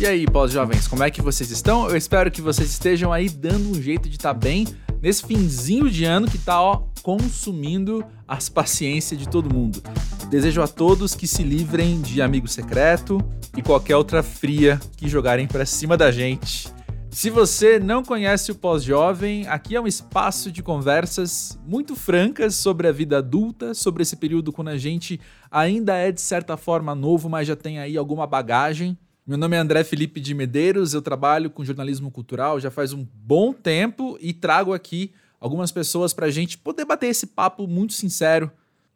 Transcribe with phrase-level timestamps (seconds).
[0.00, 1.90] E aí, pós-jovens, como é que vocês estão?
[1.90, 4.64] Eu espero que vocês estejam aí dando um jeito de estar tá bem
[5.02, 9.82] nesse finzinho de ano que tá, ó, consumindo as paciências de todo mundo.
[10.30, 13.18] Desejo a todos que se livrem de amigo secreto
[13.56, 16.72] e qualquer outra fria que jogarem para cima da gente.
[17.10, 22.86] Se você não conhece o Pós-Jovem, aqui é um espaço de conversas muito francas sobre
[22.86, 25.18] a vida adulta, sobre esse período quando a gente
[25.50, 28.96] ainda é de certa forma novo, mas já tem aí alguma bagagem
[29.28, 33.06] meu nome é André Felipe de Medeiros, eu trabalho com jornalismo cultural já faz um
[33.12, 37.92] bom tempo e trago aqui algumas pessoas para a gente poder bater esse papo muito
[37.92, 38.50] sincero.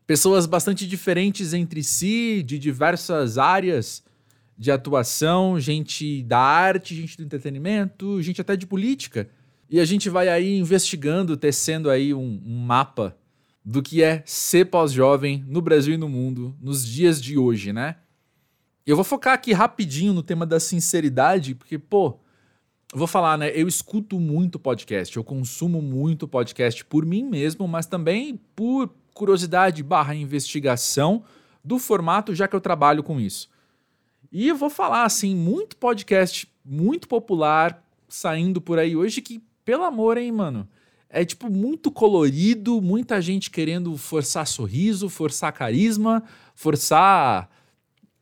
[0.07, 4.03] Pessoas bastante diferentes entre si, de diversas áreas
[4.57, 9.29] de atuação, gente da arte, gente do entretenimento, gente até de política.
[9.69, 13.15] E a gente vai aí investigando, tecendo aí um, um mapa
[13.63, 17.97] do que é ser pós-jovem no Brasil e no mundo nos dias de hoje, né?
[18.85, 22.19] Eu vou focar aqui rapidinho no tema da sinceridade, porque, pô,
[22.93, 23.51] eu vou falar, né?
[23.55, 29.83] Eu escuto muito podcast, eu consumo muito podcast por mim mesmo, mas também por curiosidade
[29.85, 31.23] barra investigação
[31.65, 33.49] do formato, já que eu trabalho com isso.
[34.33, 39.85] E eu vou falar, assim, muito podcast muito popular saindo por aí hoje que, pelo
[39.85, 40.69] amor, hein, mano?
[41.09, 46.25] É, tipo, muito colorido, muita gente querendo forçar sorriso, forçar carisma,
[46.55, 47.49] forçar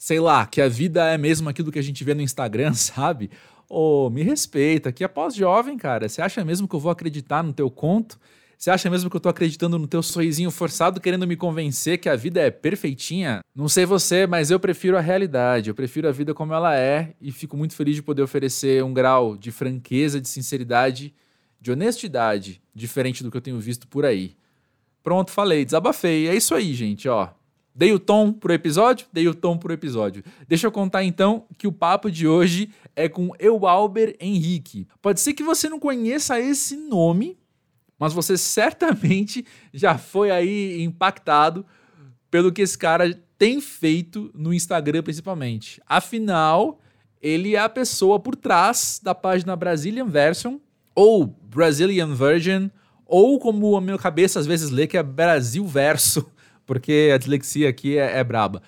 [0.01, 3.31] sei lá, que a vida é mesmo aquilo que a gente vê no Instagram, sabe?
[3.69, 6.09] Ô, oh, me respeita, que é pós-jovem, cara.
[6.09, 8.19] Você acha mesmo que eu vou acreditar no teu conto?
[8.57, 12.09] Você acha mesmo que eu tô acreditando no teu sorrisinho forçado, querendo me convencer que
[12.09, 13.41] a vida é perfeitinha?
[13.55, 15.69] Não sei você, mas eu prefiro a realidade.
[15.69, 18.95] Eu prefiro a vida como ela é e fico muito feliz de poder oferecer um
[18.95, 21.15] grau de franqueza, de sinceridade,
[21.61, 24.35] de honestidade, diferente do que eu tenho visto por aí.
[25.03, 26.27] Pronto, falei, desabafei.
[26.27, 27.29] É isso aí, gente, ó.
[27.81, 29.07] Dei o tom pro episódio?
[29.11, 30.23] Dei o tom pro episódio.
[30.47, 34.87] Deixa eu contar então que o papo de hoje é com Eualber Henrique.
[35.01, 37.39] Pode ser que você não conheça esse nome,
[37.99, 41.65] mas você certamente já foi aí impactado
[42.31, 45.81] pelo que esse cara tem feito no Instagram principalmente.
[45.87, 46.81] Afinal,
[47.19, 50.59] ele é a pessoa por trás da página Brazilian Version
[50.95, 52.69] ou Brazilian Version
[53.07, 56.31] ou como a minha cabeça às vezes lê que é Brasil Verso
[56.71, 58.63] porque a dislexia aqui é, é braba.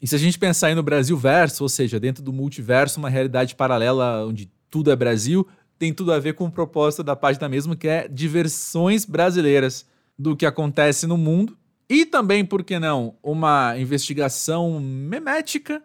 [0.00, 3.10] E se a gente pensar aí no Brasil verso, ou seja, dentro do multiverso, uma
[3.10, 5.46] realidade paralela onde tudo é Brasil,
[5.78, 9.84] tem tudo a ver com o propósito da página mesmo, que é diversões brasileiras
[10.18, 11.54] do que acontece no mundo.
[11.90, 15.82] E também, por que não, uma investigação memética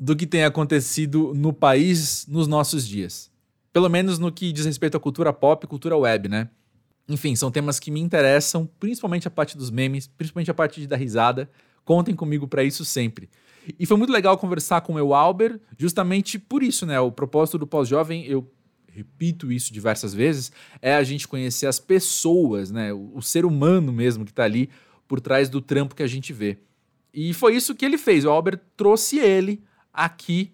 [0.00, 3.30] do que tem acontecido no país nos nossos dias.
[3.74, 6.48] Pelo menos no que diz respeito à cultura pop e cultura web, né?
[7.10, 10.86] Enfim, são temas que me interessam, principalmente a parte dos memes, principalmente a parte de
[10.86, 11.50] dar risada.
[11.84, 13.28] Contem comigo para isso sempre.
[13.76, 17.00] E foi muito legal conversar com o meu Albert, justamente por isso, né?
[17.00, 18.48] O propósito do pós-jovem, eu
[18.92, 22.92] repito isso diversas vezes, é a gente conhecer as pessoas, né?
[22.92, 24.70] O, o ser humano mesmo que está ali
[25.08, 26.58] por trás do trampo que a gente vê.
[27.12, 28.24] E foi isso que ele fez.
[28.24, 29.60] O Albert trouxe ele
[29.92, 30.52] aqui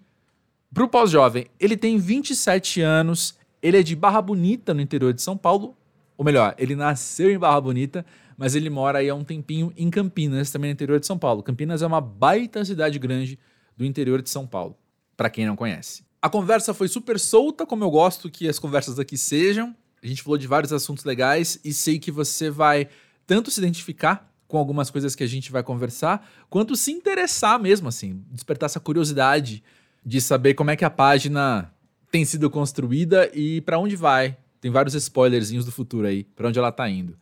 [0.73, 1.45] pro pós-jovem.
[1.59, 5.76] Ele tem 27 anos, ele é de Barra Bonita, no interior de São Paulo,
[6.17, 8.05] ou melhor, ele nasceu em Barra Bonita,
[8.35, 11.43] mas ele mora aí há um tempinho em Campinas, também no interior de São Paulo.
[11.43, 13.37] Campinas é uma baita cidade grande
[13.75, 14.75] do interior de São Paulo,
[15.15, 16.03] para quem não conhece.
[16.19, 19.75] A conversa foi super solta, como eu gosto que as conversas aqui sejam.
[20.01, 22.89] A gente falou de vários assuntos legais e sei que você vai
[23.25, 27.89] tanto se identificar com algumas coisas que a gente vai conversar, quanto se interessar mesmo,
[27.89, 29.61] assim, despertar essa curiosidade
[30.05, 31.71] de saber como é que a página
[32.09, 36.59] tem sido construída e para onde vai, tem vários spoilerzinhos do futuro aí, para onde
[36.59, 37.17] ela tá indo.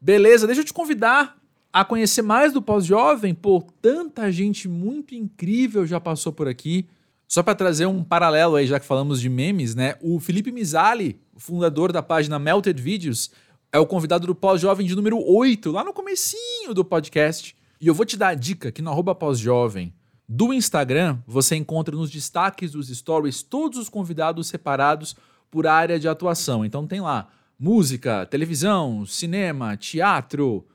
[0.00, 1.36] Beleza, deixa eu te convidar
[1.72, 3.34] a conhecer mais do Pós-Jovem.
[3.34, 6.86] Pô, tanta gente muito incrível já passou por aqui.
[7.26, 9.96] Só para trazer um paralelo aí, já que falamos de memes, né?
[10.00, 13.30] O Felipe Mizali, fundador da página Melted Videos,
[13.70, 17.54] é o convidado do Pós-Jovem de número 8, lá no comecinho do podcast.
[17.80, 19.92] E eu vou te dar a dica que no arroba pós-jovem
[20.28, 25.16] do Instagram, você encontra nos destaques dos stories todos os convidados separados
[25.50, 26.64] por área de atuação.
[26.64, 27.28] Então tem lá
[27.58, 30.66] música, televisão, cinema, teatro,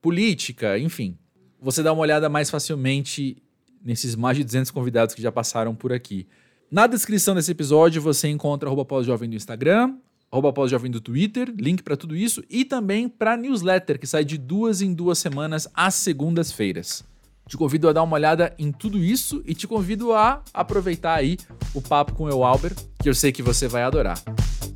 [0.00, 1.18] política, enfim.
[1.60, 3.42] Você dá uma olhada mais facilmente
[3.84, 6.26] nesses mais de 200 convidados que já passaram por aqui.
[6.70, 9.96] Na descrição desse episódio você encontra arroba pós-jovem do Instagram,
[10.30, 14.36] arroba pós-jovem do Twitter, link para tudo isso e também para newsletter que sai de
[14.36, 17.04] duas em duas semanas às segundas-feiras.
[17.48, 21.38] Te convido a dar uma olhada em tudo isso e te convido a aproveitar aí
[21.72, 24.20] o papo com o Albert, que eu sei que você vai adorar.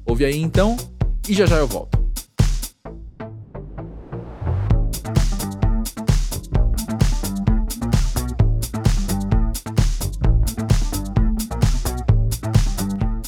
[0.06, 0.74] Ouve aí então
[1.28, 2.00] e já já eu volto.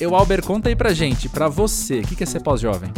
[0.00, 2.90] Eu, Albert, conta aí pra gente, pra você, o que é ser pós-jovem?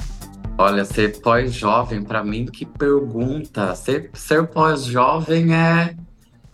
[0.56, 3.74] Olha, ser pós-jovem, para mim, que pergunta.
[3.74, 5.94] Ser, ser pós-jovem é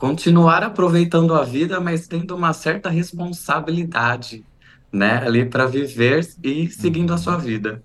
[0.02, 4.44] continuar aproveitando a vida, mas tendo uma certa responsabilidade,
[4.92, 7.80] né, ali para viver e seguindo a sua vida.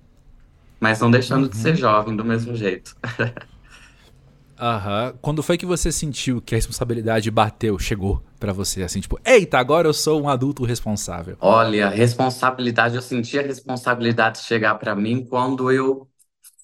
[0.80, 1.76] Mas não deixando de ser uhum.
[1.76, 2.98] jovem do mesmo jeito.
[4.60, 5.14] Aham.
[5.22, 8.82] Quando foi que você sentiu que a responsabilidade bateu, chegou para você?
[8.82, 11.38] Assim, tipo, eita, agora eu sou um adulto responsável.
[11.40, 16.08] Olha, responsabilidade, eu senti a responsabilidade chegar para mim quando eu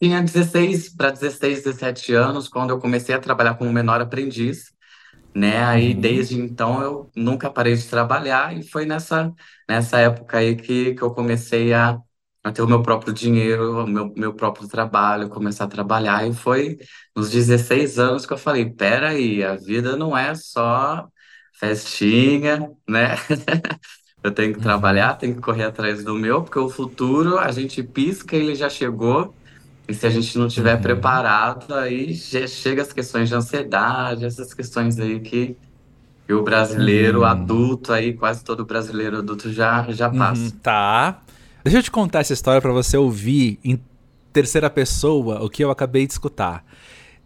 [0.01, 4.72] tinha 16 para 16, 17 anos, quando eu comecei a trabalhar como menor aprendiz.
[5.35, 5.63] Né?
[5.63, 5.99] Aí, uhum.
[6.01, 9.33] desde então, eu nunca parei de trabalhar, e foi nessa,
[9.67, 11.99] nessa época aí que, que eu comecei a
[12.43, 16.27] a ter o meu próprio dinheiro, o meu, meu próprio trabalho, começar a trabalhar.
[16.27, 16.77] E foi
[17.15, 21.07] nos 16 anos que eu falei: peraí, a vida não é só
[21.53, 23.15] festinha, né?
[24.23, 24.63] eu tenho que uhum.
[24.63, 28.69] trabalhar, tenho que correr atrás do meu, porque o futuro a gente pisca, ele já
[28.69, 29.33] chegou.
[29.87, 30.81] E se a gente não tiver uhum.
[30.81, 35.57] preparado, aí chega as questões de ansiedade, essas questões aí que,
[36.25, 37.25] que o brasileiro uhum.
[37.25, 40.17] adulto aí, quase todo brasileiro adulto já, já uhum.
[40.17, 40.41] passa.
[40.41, 41.21] Uhum, tá.
[41.63, 43.79] Deixa eu te contar essa história para você ouvir em
[44.31, 46.65] terceira pessoa o que eu acabei de escutar.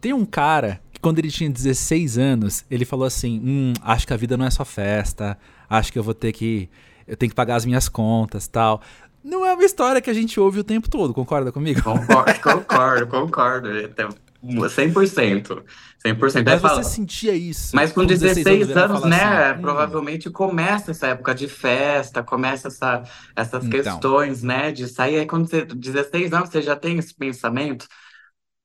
[0.02, 4.14] Tem um cara que, quando ele tinha 16 anos, ele falou assim: Hum, acho que
[4.14, 5.38] a vida não é só festa,
[5.70, 6.70] acho que eu vou ter que.
[7.08, 8.82] Eu tenho que pagar as minhas contas tal.
[9.28, 11.84] Não é uma história que a gente ouve o tempo todo, concorda comigo?
[11.84, 13.68] Concordo, concordo, concordo.
[14.42, 15.64] 100%.
[16.06, 16.46] 100%.
[16.46, 17.76] Mas você sentia isso.
[17.76, 19.18] Mas com, com 16, 16 anos, né?
[19.18, 19.62] Assim, hum.
[19.62, 23.04] provavelmente começa essa época de festa, começa essa,
[23.36, 23.70] essas então.
[23.70, 24.72] questões, né?
[24.72, 25.20] De sair.
[25.20, 25.66] Aí quando você.
[25.66, 27.86] 16 anos, você já tem esse pensamento.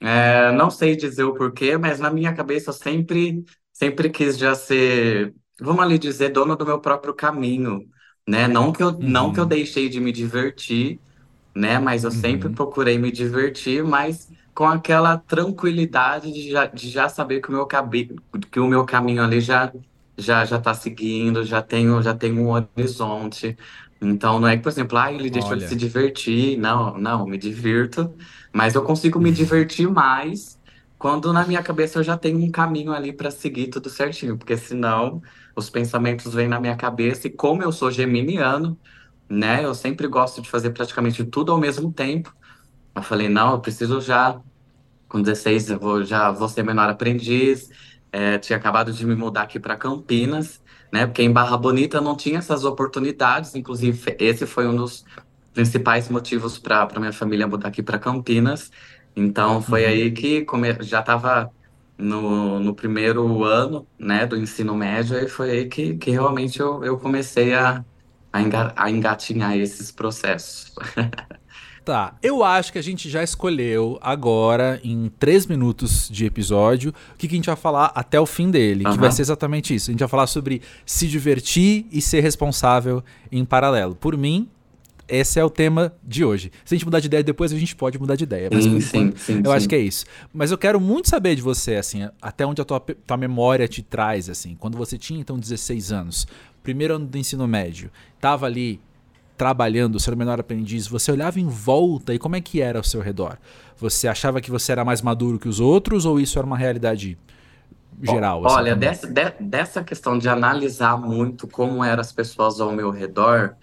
[0.00, 4.54] É, não sei dizer o porquê, mas na minha cabeça eu sempre, sempre quis já
[4.54, 7.88] ser, vamos ali dizer, dono do meu próprio caminho,
[8.28, 8.48] né?
[8.48, 8.98] Não que eu, uhum.
[9.00, 9.48] não que eu uhum.
[9.48, 11.00] deixei de me divertir,
[11.54, 11.78] né?
[11.78, 12.16] Mas eu uhum.
[12.16, 17.52] sempre procurei me divertir, mas com aquela tranquilidade de já, de já saber que o
[17.52, 18.16] meu cabelo,
[18.50, 19.72] que o meu caminho ali já
[20.16, 23.56] já já está seguindo, já tenho já tenho um horizonte.
[24.00, 26.58] Então não é que, por exemplo, ah, ele deixou de se divertir.
[26.58, 28.12] Não, não, me divirto,
[28.52, 30.58] mas eu consigo me divertir mais
[31.02, 34.56] quando na minha cabeça eu já tenho um caminho ali para seguir tudo certinho, porque
[34.56, 35.20] senão
[35.56, 38.78] os pensamentos vêm na minha cabeça e como eu sou geminiano,
[39.28, 42.32] né, eu sempre gosto de fazer praticamente tudo ao mesmo tempo.
[42.94, 44.40] Eu falei, não, eu preciso já,
[45.08, 47.68] com 16, eu vou, já vou ser menor aprendiz.
[48.12, 50.62] É, tinha acabado de me mudar aqui para Campinas,
[50.92, 51.06] né?
[51.06, 53.56] Porque em Barra Bonita não tinha essas oportunidades.
[53.56, 55.04] Inclusive, esse foi um dos
[55.52, 58.70] principais motivos para minha família mudar aqui para Campinas.
[59.14, 59.88] Então, foi uhum.
[59.88, 60.76] aí que come...
[60.80, 61.50] já estava
[61.98, 66.84] no, no primeiro ano né, do ensino médio, e foi aí que, que realmente eu,
[66.84, 67.84] eu comecei a,
[68.32, 70.74] a engatinhar esses processos.
[71.84, 77.18] Tá, eu acho que a gente já escolheu agora, em três minutos de episódio, o
[77.18, 78.92] que, que a gente vai falar até o fim dele, uhum.
[78.92, 79.90] que vai ser exatamente isso.
[79.90, 83.96] A gente vai falar sobre se divertir e ser responsável em paralelo.
[83.96, 84.48] Por mim,
[85.08, 86.50] esse é o tema de hoje.
[86.64, 88.48] Se a gente mudar de ideia depois, a gente pode mudar de ideia.
[88.52, 90.04] Mas sim, sim, sim, eu acho que é isso.
[90.32, 93.82] Mas eu quero muito saber de você, assim, até onde a tua, tua memória te
[93.82, 94.56] traz, assim.
[94.58, 96.26] Quando você tinha, então, 16 anos,
[96.62, 97.90] primeiro ano do ensino médio,
[98.20, 98.80] tava ali
[99.36, 103.00] trabalhando, sendo menor aprendiz, você olhava em volta e como é que era ao seu
[103.00, 103.38] redor?
[103.76, 107.18] Você achava que você era mais maduro que os outros ou isso era uma realidade
[108.00, 108.46] geral?
[108.46, 112.90] Assim, Olha, dessa, de, dessa questão de analisar muito como eram as pessoas ao meu
[112.90, 113.56] redor,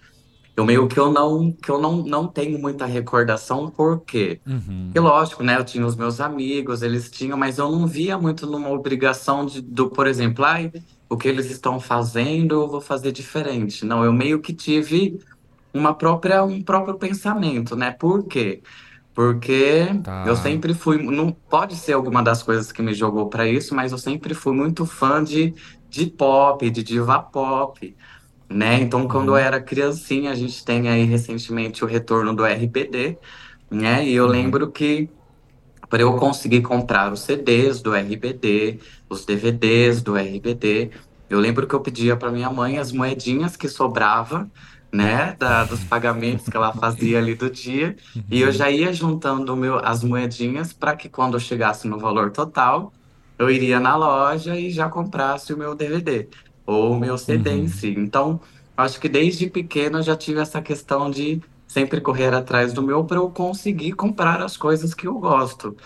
[0.60, 4.40] eu meio que eu não que eu não, não tenho muita recordação, por quê?
[4.46, 4.84] Uhum.
[4.84, 5.56] Porque, lógico, né?
[5.56, 9.60] Eu tinha os meus amigos, eles tinham, mas eu não via muito numa obrigação de,
[9.62, 10.70] do, por exemplo, ai,
[11.08, 13.84] o que eles estão fazendo, eu vou fazer diferente.
[13.86, 15.18] Não, eu meio que tive
[15.72, 17.90] uma própria, um próprio pensamento, né?
[17.90, 18.62] Por quê?
[19.14, 20.24] Porque tá.
[20.26, 21.02] eu sempre fui.
[21.02, 24.54] Não pode ser alguma das coisas que me jogou para isso, mas eu sempre fui
[24.54, 25.54] muito fã de,
[25.88, 27.96] de pop, de diva pop.
[28.50, 28.80] Né?
[28.80, 29.38] Então, quando eu uhum.
[29.38, 33.16] era criancinha, a gente tem aí recentemente o retorno do RBD,
[33.70, 34.04] né?
[34.04, 34.30] E eu uhum.
[34.30, 35.08] lembro que
[35.88, 40.90] para eu conseguir comprar os CDs do RBD, os DVDs do RBD,
[41.28, 44.50] eu lembro que eu pedia para minha mãe as moedinhas que sobrava
[44.92, 48.22] né, da, dos pagamentos que ela fazia ali do dia, uhum.
[48.28, 52.32] e eu já ia juntando meu, as moedinhas para que quando eu chegasse no valor
[52.32, 52.92] total,
[53.38, 56.28] eu iria na loja e já comprasse o meu DVD
[56.70, 57.56] ou meu CD uhum.
[57.56, 57.94] em si.
[57.96, 58.40] Então,
[58.76, 63.04] acho que desde pequeno eu já tive essa questão de sempre correr atrás do meu
[63.04, 65.76] para eu conseguir comprar as coisas que eu gosto.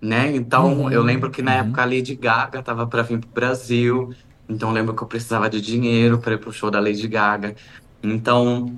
[0.00, 0.34] Né?
[0.34, 0.90] Então, uhum.
[0.90, 1.58] eu lembro que na uhum.
[1.58, 4.12] época a Lady Gaga estava para vir para o Brasil,
[4.48, 7.54] então lembro que eu precisava de dinheiro para ir para o show da Lady Gaga.
[8.02, 8.76] Então,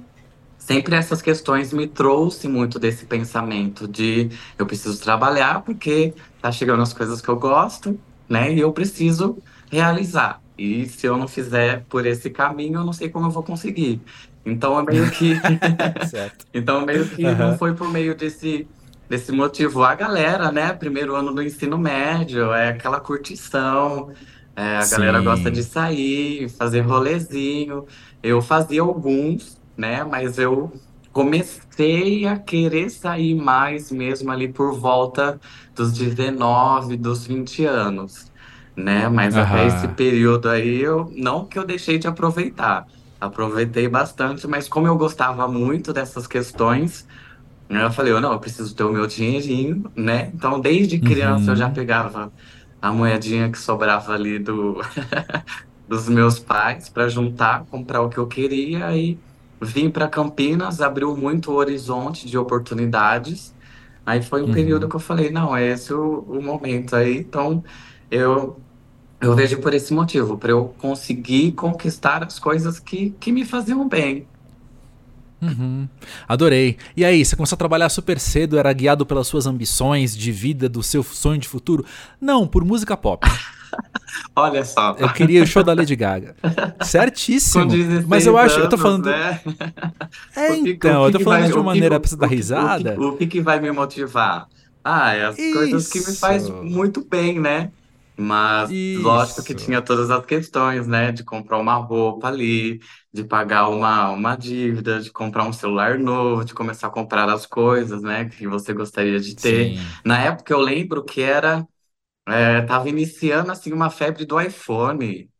[0.58, 4.28] sempre essas questões me trouxe muito desse pensamento de
[4.58, 8.52] eu preciso trabalhar porque tá chegando as coisas que eu gosto, né?
[8.52, 9.38] E eu preciso
[9.70, 10.43] realizar.
[10.56, 14.00] E se eu não fizer por esse caminho, eu não sei como eu vou conseguir.
[14.44, 15.34] Então é meio que.
[16.52, 17.36] então meio que uhum.
[17.36, 18.66] não foi por meio desse,
[19.08, 19.82] desse motivo.
[19.82, 20.72] A galera, né?
[20.72, 24.12] Primeiro ano do ensino médio, é aquela curtição.
[24.56, 24.96] É, a Sim.
[24.96, 27.86] galera gosta de sair, fazer rolezinho.
[28.22, 30.04] Eu fazia alguns, né?
[30.04, 30.72] Mas eu
[31.12, 35.40] comecei a querer sair mais mesmo ali por volta
[35.74, 38.30] dos 19, dos 20 anos,
[38.76, 39.08] né?
[39.08, 39.42] Mas uhum.
[39.42, 42.86] até esse período aí, eu não que eu deixei de aproveitar.
[43.20, 47.06] Aproveitei bastante, mas como eu gostava muito dessas questões,
[47.68, 50.30] eu falei, eu não, eu preciso ter o meu dinheirinho, né?
[50.34, 51.50] Então, desde criança uhum.
[51.50, 51.74] eu já uhum.
[51.74, 52.32] pegava
[52.80, 54.80] a moedinha que sobrava ali do
[55.88, 59.18] dos meus pais para juntar, comprar o que eu queria e
[59.60, 63.54] vim para Campinas, abriu muito o horizonte de oportunidades.
[64.04, 64.52] Aí foi um uhum.
[64.52, 67.18] período que eu falei, não, é esse o, o momento aí.
[67.18, 67.64] Então,
[68.14, 68.56] eu
[69.20, 73.88] eu vejo por esse motivo, para eu conseguir conquistar as coisas que, que me faziam
[73.88, 74.26] bem.
[75.40, 75.88] Uhum.
[76.28, 76.76] Adorei.
[76.96, 80.68] E aí, você começou a trabalhar super cedo, era guiado pelas suas ambições de vida,
[80.68, 81.84] do seu sonho de futuro?
[82.20, 83.26] Não, por música pop.
[84.36, 84.94] Olha só.
[84.98, 86.36] Eu queria o show da Lady Gaga.
[86.82, 87.70] Certíssimo.
[88.06, 89.06] Mas eu acho, anos, eu tô falando.
[89.06, 89.40] Né?
[90.36, 93.00] É, então, eu tô falando vai, de uma maneira pra você dar risada.
[93.00, 94.46] O que, que, vai me motivar?
[94.82, 95.54] Ah, é as Isso.
[95.54, 97.70] coisas que me faz muito bem, né?
[98.16, 99.02] Mas Isso.
[99.02, 101.10] lógico que tinha todas as questões, né?
[101.12, 102.80] De comprar uma roupa ali,
[103.12, 107.44] de pagar uma, uma dívida, de comprar um celular novo, de começar a comprar as
[107.46, 108.28] coisas, né?
[108.28, 109.76] Que você gostaria de ter.
[109.76, 109.78] Sim.
[110.04, 111.66] Na época eu lembro que era
[112.26, 115.30] é, tava iniciando assim uma febre do iPhone,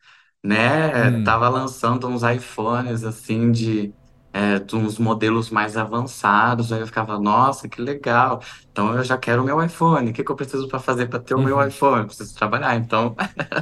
[0.43, 1.11] né?
[1.11, 1.25] Hum.
[1.25, 3.95] Tava lançando uns iPhones assim de,
[4.35, 6.73] é, de uns modelos mais avançados.
[6.73, 8.43] Aí eu ficava, nossa, que legal.
[8.73, 10.11] Então eu já quero o meu iPhone.
[10.11, 11.69] O que, que eu preciso para fazer para ter o meu uhum.
[11.69, 12.01] iPhone?
[12.01, 12.75] Eu preciso trabalhar.
[12.75, 13.15] Então,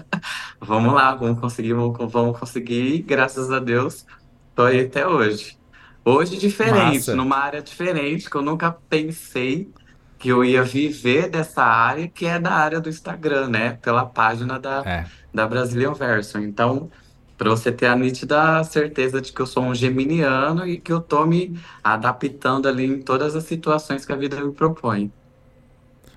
[0.59, 3.02] vamos lá, vamos conseguir, vamos, conseguir.
[3.02, 4.07] Graças a Deus,
[4.55, 5.59] tô aí até hoje.
[6.02, 7.14] Hoje diferente, Massa.
[7.14, 9.71] numa área diferente que eu nunca pensei
[10.19, 13.73] que eu ia viver dessa área, que é da área do Instagram, né?
[13.83, 15.07] Pela página da, é.
[15.35, 16.41] da Brazilian Version.
[16.41, 16.91] Então,
[17.43, 21.01] para você ter a nítida certeza de que eu sou um geminiano e que eu
[21.01, 25.11] tô me adaptando ali em todas as situações que a vida me propõe.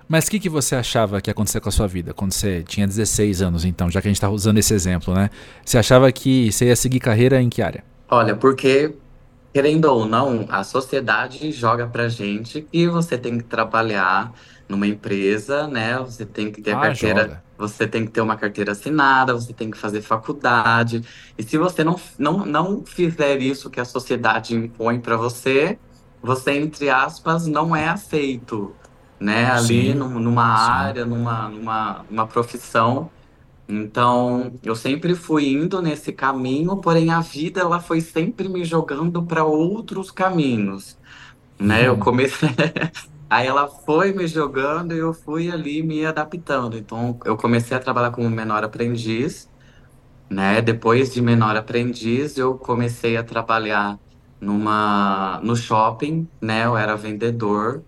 [0.08, 2.62] Mas o que, que você achava que ia acontecer com a sua vida quando você
[2.62, 5.30] tinha 16 anos, então, já que a gente está usando esse exemplo, né?
[5.64, 7.82] Você achava que você ia seguir carreira em que área?
[8.08, 8.94] Olha, porque
[9.52, 14.32] querendo ou não, a sociedade joga pra gente que você tem que trabalhar
[14.68, 15.98] numa empresa, né?
[15.98, 17.42] Você tem que ter a ah, carteira, joga.
[17.58, 21.02] Você tem que ter uma carteira assinada, você tem que fazer faculdade.
[21.38, 25.78] E se você não, não, não fizer isso que a sociedade impõe para você,
[26.22, 28.74] você, entre aspas, não é aceito,
[29.18, 29.50] né?
[29.50, 30.70] Ali num, numa sim.
[30.72, 33.10] área, numa, numa, numa profissão
[33.68, 39.22] então, eu sempre fui indo nesse caminho, porém a vida ela foi sempre me jogando
[39.24, 40.96] para outros caminhos,
[41.58, 41.86] né?
[41.86, 42.00] Eu uhum.
[42.00, 42.48] comecei
[43.28, 46.78] Aí ela foi me jogando e eu fui ali me adaptando.
[46.78, 49.48] Então, eu comecei a trabalhar como menor aprendiz,
[50.30, 50.62] né?
[50.62, 53.98] Depois de menor aprendiz, eu comecei a trabalhar
[54.40, 56.66] numa no shopping, né?
[56.66, 57.82] Eu era vendedor.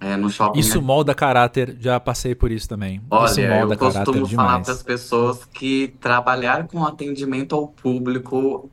[0.00, 0.60] É, no shopping.
[0.60, 3.00] Isso molda caráter, já passei por isso também.
[3.10, 8.68] Olha, isso molda eu costumo falar para as pessoas que trabalhar com atendimento ao público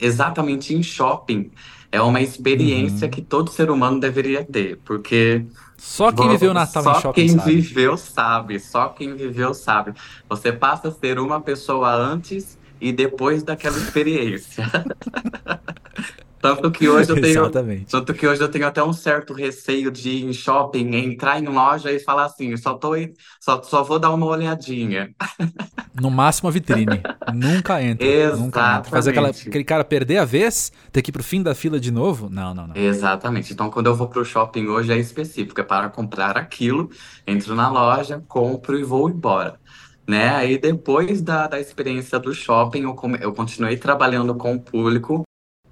[0.00, 1.52] exatamente em shopping
[1.96, 3.10] é uma experiência uhum.
[3.10, 5.46] que todo ser humano deveria ter, porque
[5.78, 7.54] só quem viveu Natal em shopping Só quem sabe.
[7.54, 9.94] viveu sabe, só quem viveu sabe.
[10.28, 14.70] Você passa a ser uma pessoa antes e depois daquela experiência.
[16.40, 17.90] Tanto que hoje eu tenho, Exatamente.
[17.90, 21.46] tanto que hoje eu tenho até um certo receio de ir em shopping, entrar em
[21.46, 22.94] loja e falar assim, só tô
[23.40, 25.10] só, só vou dar uma olhadinha.
[25.98, 27.00] No máximo a vitrine.
[27.32, 28.06] nunca entra.
[28.06, 28.44] Exatamente.
[28.44, 28.90] Nunca entra.
[28.90, 31.90] Fazer aquela, aquele cara perder a vez, ter que ir pro fim da fila de
[31.90, 32.28] novo?
[32.28, 32.76] Não, não, não.
[32.76, 33.54] Exatamente.
[33.54, 36.90] Então quando eu vou pro shopping hoje é específico, é para comprar aquilo,
[37.26, 39.58] entro na loja, compro e vou embora.
[40.06, 40.28] Né?
[40.28, 45.24] Aí depois da, da experiência do shopping, eu, eu continuei trabalhando com o público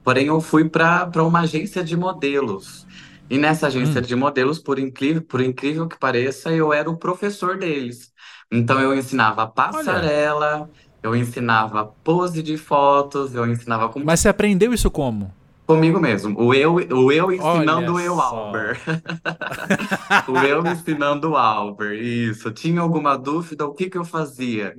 [0.05, 2.87] Porém, eu fui para uma agência de modelos.
[3.29, 4.05] E nessa agência hum.
[4.05, 8.13] de modelos, por incrível, por incrível que pareça, eu era o professor deles.
[8.53, 10.71] Então eu ensinava passarela, Olha.
[11.03, 14.05] eu ensinava pose de fotos, eu ensinava como.
[14.05, 15.33] Mas você aprendeu isso como?
[15.67, 16.39] Comigo mesmo.
[16.39, 18.79] O eu, o eu ensinando o eu, Albert.
[20.29, 21.99] o eu ensinando o Albert.
[21.99, 22.51] Isso.
[22.53, 23.65] Tinha alguma dúvida?
[23.65, 24.75] O que, que eu fazia?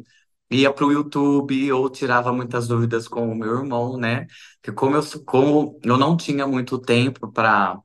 [0.50, 4.28] Ia para o YouTube ou tirava muitas dúvidas com o meu irmão, né?
[4.62, 7.80] Que como eu, como eu não tinha muito tempo para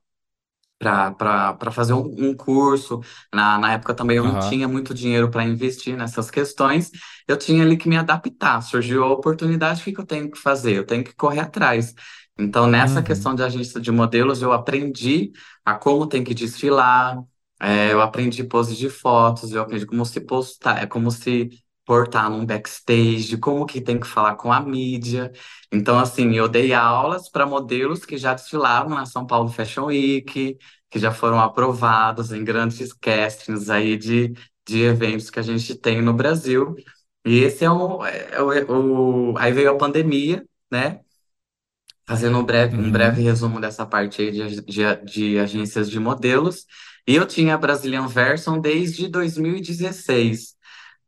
[0.81, 3.01] para fazer um, um, curso.
[3.33, 6.91] Na, na época também eu não tinha muito dinheiro para investir nessas questões.
[7.29, 8.63] Eu tinha ali que me adaptar.
[8.63, 10.77] Surgiu a oportunidade, o que, que eu tenho que fazer?
[10.77, 11.95] Eu tenho que correr atrás.
[12.39, 13.05] Então, nessa uhum.
[13.05, 15.33] questão de agência de modelos, eu aprendi
[15.65, 17.23] a como tem que desfilar,
[17.61, 21.51] é, eu aprendi pose de fotos, eu aprendi como se postar, é como se
[21.91, 25.33] portar num backstage, como que tem que falar com a mídia.
[25.73, 30.57] Então, assim, eu dei aulas para modelos que já desfilavam na São Paulo Fashion Week,
[30.89, 34.33] que já foram aprovados em grandes castings aí de,
[34.65, 36.77] de eventos que a gente tem no Brasil.
[37.25, 41.01] E esse é o, é o, é o aí veio a pandemia, né?
[42.07, 43.27] Fazendo um breve, um breve uhum.
[43.27, 46.67] resumo dessa parte aí de, de, de agências de modelos.
[47.05, 50.60] E eu tinha a Brazilian Version desde 2016.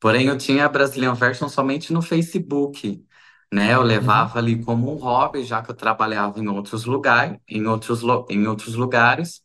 [0.03, 3.07] Porém, eu tinha a Brazilian Version somente no Facebook,
[3.53, 3.75] né?
[3.75, 8.03] Eu levava ali como um hobby, já que eu trabalhava em outros lugares, em outros,
[8.31, 9.43] em outros lugares,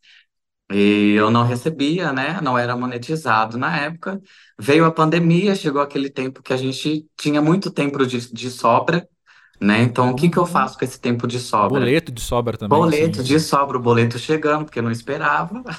[0.71, 2.41] e eu não recebia, né?
[2.41, 4.21] Não era monetizado na época.
[4.59, 9.07] Veio a pandemia, chegou aquele tempo que a gente tinha muito tempo de, de sobra,
[9.59, 9.81] né?
[9.81, 10.49] Então, o que que eu uhum.
[10.49, 11.79] faço com esse tempo de sobra?
[11.79, 12.77] Boleto de sobra também.
[12.77, 13.23] Boleto sim.
[13.23, 15.63] de sobra, o boleto chegando, porque eu não esperava.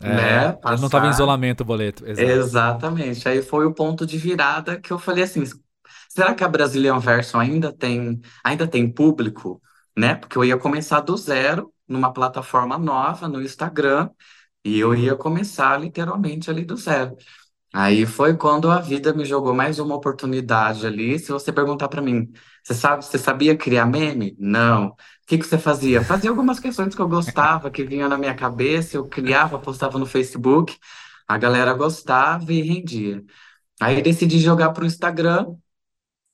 [0.00, 0.52] É, né?
[0.52, 0.78] Passar...
[0.78, 2.06] não estava em isolamento o boleto.
[2.06, 2.22] Exato.
[2.30, 3.28] Exatamente.
[3.28, 5.42] Aí foi o ponto de virada que eu falei assim:
[6.08, 9.60] será que a Brazilian Version ainda tem, ainda tem público?
[9.96, 10.14] Né?
[10.14, 14.08] Porque eu ia começar do zero numa plataforma nova no Instagram
[14.64, 17.16] e eu ia começar literalmente ali do zero.
[17.72, 21.18] Aí foi quando a vida me jogou mais uma oportunidade ali.
[21.18, 22.32] Se você perguntar para mim,
[22.68, 24.36] você sabe, você sabia criar meme?
[24.38, 24.88] Não.
[24.88, 24.96] O
[25.26, 26.02] que que você fazia?
[26.04, 30.04] Fazia algumas questões que eu gostava, que vinha na minha cabeça, eu criava, postava no
[30.06, 30.76] Facebook,
[31.26, 33.24] a galera gostava e rendia.
[33.80, 35.56] Aí decidi jogar para o Instagram,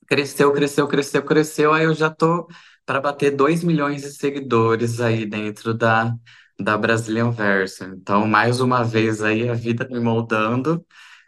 [0.07, 2.47] cresceu, cresceu, cresceu, cresceu, aí eu já tô
[2.85, 6.15] para bater 2 milhões de seguidores aí dentro da,
[6.59, 7.93] da Brazilian Version.
[7.95, 10.85] Então, mais uma vez aí a vida me moldando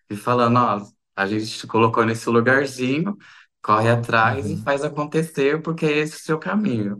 [0.09, 0.81] e falando, ó,
[1.15, 3.17] a gente te colocou nesse lugarzinho,
[3.61, 4.61] corre atrás e uhum.
[4.63, 6.99] faz acontecer, porque esse é o seu caminho.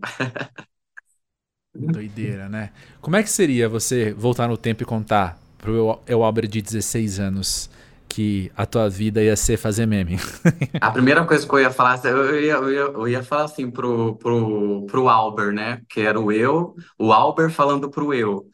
[1.73, 2.71] Doideira, né?
[3.01, 7.19] Como é que seria você voltar no tempo e contar pro El Albert de 16
[7.19, 7.69] anos
[8.09, 10.17] que a tua vida ia ser fazer meme?
[10.81, 13.69] A primeira coisa que eu ia falar, eu ia, eu ia, eu ia falar assim
[13.69, 15.81] pro, pro, pro Albert, né?
[15.89, 18.49] Que era o eu, o Albert falando pro eu.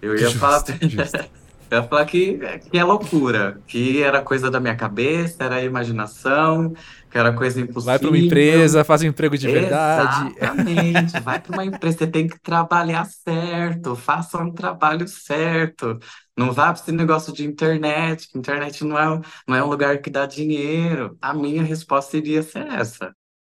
[0.00, 0.64] Eu ia justo, falar.
[0.82, 1.18] Justo.
[1.70, 2.38] Eu ia falar que,
[2.70, 6.72] que é loucura, que era coisa da minha cabeça, era imaginação,
[7.10, 7.84] que era coisa impossível.
[7.84, 10.34] Vai para uma empresa, faz um emprego de verdade.
[10.36, 15.98] Exatamente, vai para uma empresa, você tem que trabalhar certo, faça um trabalho certo.
[16.34, 19.98] Não vá para esse negócio de internet, que internet não é, não é um lugar
[19.98, 21.18] que dá dinheiro.
[21.20, 23.12] A minha resposta iria ser essa,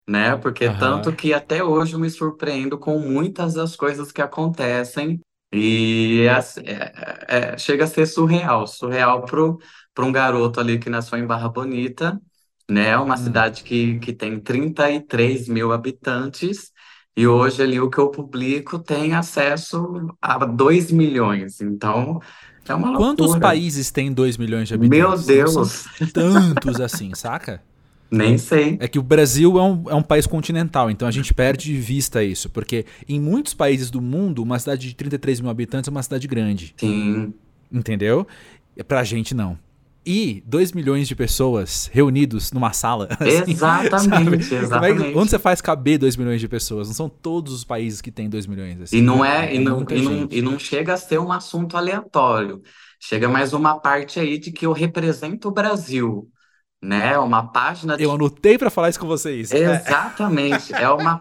[0.06, 0.36] né?
[0.36, 0.78] Porque uhum.
[0.78, 5.18] tanto que até hoje eu me surpreendo com muitas das coisas que acontecem
[5.52, 11.18] e é, é, é, chega a ser surreal, surreal para um garoto ali que nasceu
[11.18, 12.18] em Barra Bonita,
[12.68, 12.96] né?
[12.96, 13.18] Uma hum.
[13.18, 16.72] cidade que, que tem 33 mil habitantes,
[17.14, 21.60] e hoje ali o que eu publico tem acesso a 2 milhões.
[21.60, 22.20] Então,
[22.66, 23.16] é uma loucura.
[23.16, 24.98] Quantos países têm 2 milhões de habitantes?
[24.98, 25.84] Meu Deus!
[26.14, 27.62] tantos assim, saca?
[28.12, 28.76] Nem sei.
[28.78, 31.74] É que o Brasil é um, é um país continental, então a gente perde de
[31.74, 32.50] vista isso.
[32.50, 36.28] Porque em muitos países do mundo, uma cidade de 33 mil habitantes é uma cidade
[36.28, 36.74] grande.
[36.76, 37.32] Sim.
[37.72, 38.26] Entendeu?
[38.86, 39.58] Pra gente, não.
[40.04, 43.08] E 2 milhões de pessoas reunidos numa sala.
[43.18, 45.16] Assim, exatamente, exatamente.
[45.16, 46.88] onde você faz caber 2 milhões de pessoas?
[46.88, 48.80] Não são todos os países que têm 2 milhões.
[48.80, 51.30] Assim, e, não é, é e, não, e, não, e não chega a ser um
[51.30, 52.60] assunto aleatório.
[53.00, 56.28] Chega mais uma parte aí de que eu represento o Brasil
[56.82, 57.16] né?
[57.18, 58.02] Uma página de...
[58.02, 59.52] Eu anotei para falar isso com vocês.
[59.54, 60.74] Exatamente.
[60.74, 61.20] é uma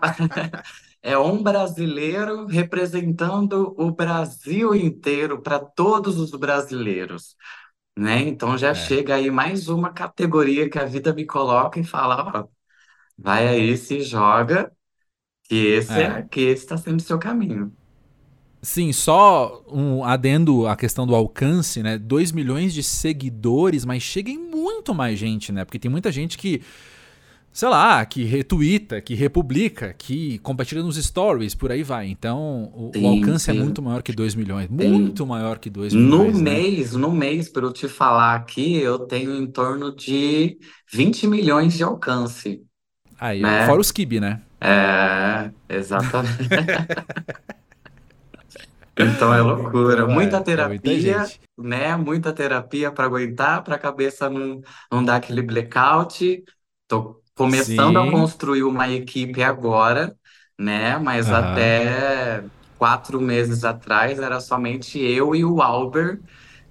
[1.04, 7.36] é um brasileiro representando o Brasil inteiro para todos os brasileiros,
[7.98, 8.20] né?
[8.22, 8.76] Então já é.
[8.76, 12.48] chega aí mais uma categoria que a vida me coloca e fala, ó,
[13.18, 14.72] vai aí se joga,
[15.44, 17.76] que esse é, é que esse está sendo o seu caminho.
[18.62, 21.98] Sim, só um adendo à questão do alcance, né?
[21.98, 25.66] 2 milhões de seguidores, mas chega em muito mais gente, né?
[25.66, 26.62] Porque tem muita gente que,
[27.52, 32.08] sei lá, que retuita, que republica, que compartilha nos stories, por aí vai.
[32.08, 33.60] Então, o, sim, o alcance é sim.
[33.60, 34.70] é muito maior que 2 milhões.
[34.70, 35.30] Muito sim.
[35.30, 36.36] maior que 2 milhões.
[36.36, 36.52] No né?
[36.52, 40.60] mês, no mês, para eu te falar aqui, eu tenho em torno de
[40.94, 42.62] 20 milhões de alcance.
[43.20, 43.66] Aí, né?
[43.66, 44.40] fora os kibe, né?
[44.60, 46.38] É, exatamente.
[48.98, 50.06] Então é loucura.
[50.06, 51.96] Muita é, terapia, muita né?
[51.96, 56.44] Muita terapia para aguentar, para a cabeça não, não dar aquele blackout.
[56.88, 60.16] Tô começando a construir uma equipe agora,
[60.60, 60.98] né?
[60.98, 62.44] Mas até
[62.78, 66.20] quatro meses atrás era somente eu e o Albert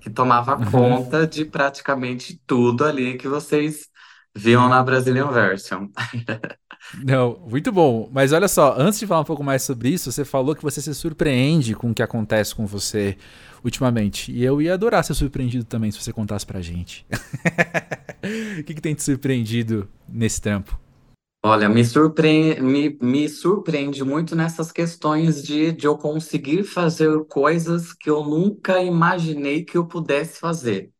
[0.01, 3.89] que tomava conta de praticamente tudo ali que vocês
[4.35, 5.89] viam na Brazilian Version.
[6.95, 8.09] Não, muito bom.
[8.13, 10.81] Mas olha só, antes de falar um pouco mais sobre isso, você falou que você
[10.81, 13.17] se surpreende com o que acontece com você
[13.65, 14.33] ultimamente.
[14.33, 17.07] E eu ia adorar ser surpreendido também se você contasse pra gente.
[18.23, 20.79] O que, que tem te surpreendido nesse tempo?
[21.43, 27.95] Olha, me surpreende, me, me surpreende muito nessas questões de, de eu conseguir fazer coisas
[27.95, 30.93] que eu nunca imaginei que eu pudesse fazer,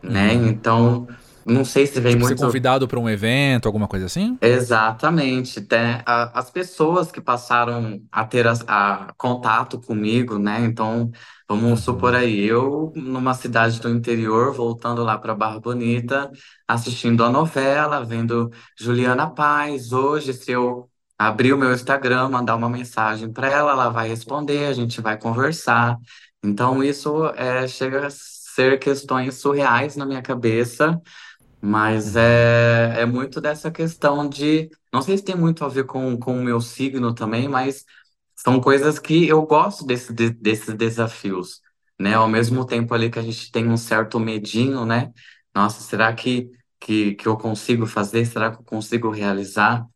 [0.00, 0.34] né?
[0.34, 0.48] Uhum.
[0.50, 1.08] Então,
[1.46, 2.36] não sei se vem Tipo, ser muito.
[2.36, 4.38] convidado pra um evento, alguma coisa assim?
[4.40, 6.02] Exatamente, né?
[6.06, 10.60] A- As pessoas que passaram a ter as- a, contato comigo, né?
[10.64, 11.10] Então,
[11.48, 12.18] vamos supor Uhum.
[12.20, 16.30] aí, eu numa cidade do interior, voltando lá para Barra Bonita,
[16.68, 19.92] assistindo a novela, vendo Juliana Paz.
[19.92, 24.66] Hoje, se eu abrir o meu Instagram, mandar uma mensagem para ela, ela vai responder,
[24.66, 25.96] a gente vai conversar.
[26.44, 31.00] Então, isso é, chega a ser questões surreais na minha cabeça.
[31.60, 34.70] Mas é, é muito dessa questão de.
[34.92, 37.84] Não sei se tem muito a ver com, com o meu signo também, mas
[38.34, 41.60] são coisas que eu gosto desse, de- desses desafios,
[41.98, 42.14] né?
[42.14, 45.12] Ao mesmo tempo ali que a gente tem um certo medinho, né?
[45.54, 48.26] Nossa, será que, que, que eu consigo fazer?
[48.26, 49.86] Será que eu consigo realizar?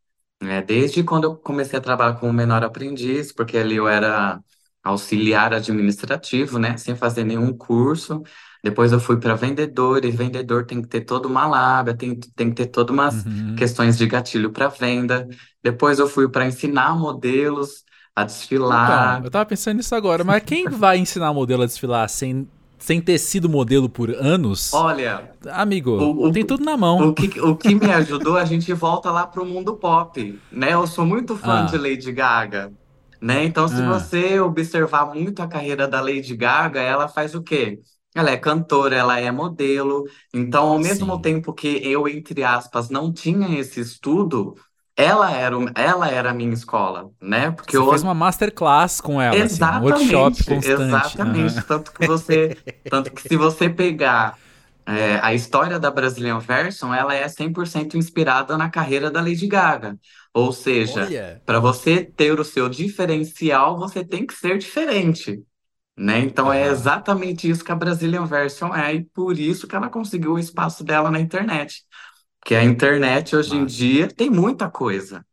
[0.43, 4.41] É, desde quando eu comecei a trabalhar como menor aprendiz, porque ali eu era
[4.83, 8.23] auxiliar administrativo, né, sem fazer nenhum curso.
[8.63, 12.51] Depois eu fui para vendedor, e vendedor tem que ter toda uma lábia, tem, tem
[12.51, 13.57] que ter todas umas Uhum.
[13.57, 15.27] questões de gatilho para venda.
[15.63, 18.25] Depois eu fui para ensinar modelos a
[18.69, 19.23] Então, desfilar.
[19.23, 23.19] eu tava pensando nisso agora, mas quem vai ensinar modelo a desfilar sem, sem ter
[23.19, 24.85] sido modelo por anos?
[24.85, 27.09] Olha, Amigo, o, tem o, tudo na mão.
[27.09, 30.75] o que, o que me ajudou, a gente volta lá para o mundo pop, né?
[30.75, 32.73] Eu sou muito fã de Ah, Lady Gaga.
[33.21, 33.45] né?
[33.45, 37.81] Então, se ah, você observar muito a carreira da Lady Gaga, ela faz o quê?
[38.15, 40.05] Ela é cantora, ela é modelo.
[40.35, 41.21] Então, ao mesmo sim.
[41.21, 44.55] tempo que eu, entre aspas, não tinha esse estudo,
[44.97, 47.51] ela era, o- ela era a minha escola, né?
[47.53, 51.19] Porque Você fez eu, uma masterclass com ela, assim, um workshop exatamente, constante.
[51.21, 51.23] exatamente.
[51.23, 51.65] Aham.
[51.67, 52.57] Tanto que você,
[52.89, 54.39] tanto que se você pegar
[54.87, 59.99] é, a história da Brazilian Version, ela é 100% inspirada na carreira da Lady Gaga.
[60.35, 61.43] Ou seja, Olha.
[61.45, 65.43] para você ter o seu diferencial, você tem que ser diferente,
[66.01, 66.21] né?
[66.21, 66.69] Então é Aham.
[66.69, 70.85] exatamente isso que a Brazilian Version é, e por isso que ela conseguiu o espaço
[70.85, 71.85] dela na internet.
[72.41, 73.67] Porque a internet hoje em Massa.
[73.67, 75.25] dia tem muita coisa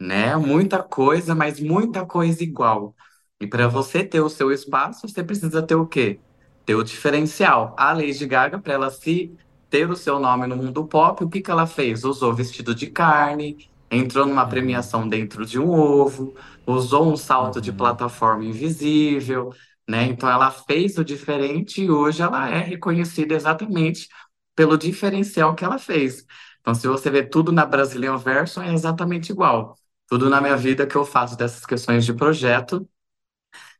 [0.00, 0.36] né?
[0.36, 2.94] Muita coisa, mas muita coisa igual.
[3.40, 6.22] E para você ter o seu espaço, você precisa ter o quê?
[6.64, 7.74] Ter o diferencial.
[7.78, 9.34] A Lady Gaga, para ela se
[9.70, 12.04] ter o seu nome no mundo pop, o que que ela fez?
[12.04, 13.56] Usou vestido de carne,
[13.90, 14.48] entrou numa Uhum.
[14.50, 16.34] premiação dentro de um ovo,
[16.66, 17.76] usou um salto de Uhum.
[17.76, 19.50] plataforma invisível,
[19.88, 20.04] né?
[20.04, 24.08] Então ela fez o diferente e hoje ela é reconhecida exatamente
[24.54, 26.24] pelo diferencial que ela fez.
[26.60, 29.76] Então, se você vê tudo na Brazilian Version, é exatamente igual.
[30.08, 32.88] Tudo na minha vida que eu faço dessas questões de projeto,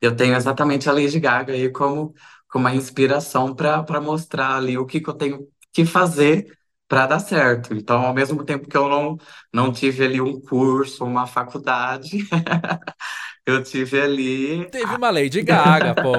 [0.01, 2.15] eu tenho exatamente a Lady Gaga aí como,
[2.49, 6.57] como uma inspiração para mostrar ali o que, que eu tenho que fazer
[6.89, 7.75] para dar certo.
[7.75, 9.17] Então, ao mesmo tempo que eu não,
[9.53, 12.19] não tive ali um curso, uma faculdade,
[13.47, 16.13] eu tive ali, Teve uma Lady Gaga, pô.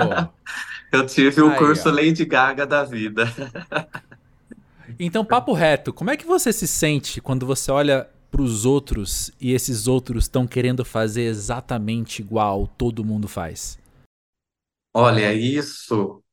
[0.91, 1.91] eu tive o Aí, curso ó.
[1.91, 3.25] Lady Gaga da vida.
[4.99, 9.53] Então, papo reto, como é que você se sente quando você olha pros outros e
[9.53, 13.77] esses outros estão querendo fazer exatamente igual todo mundo faz?
[14.93, 16.23] Olha, isso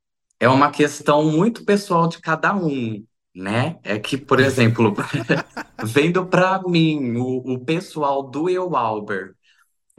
[0.40, 3.78] é uma questão muito pessoal de cada um, né?
[3.84, 4.94] É que, por exemplo,
[5.84, 9.34] Vendo para mim, o, o pessoal do Eu Albert,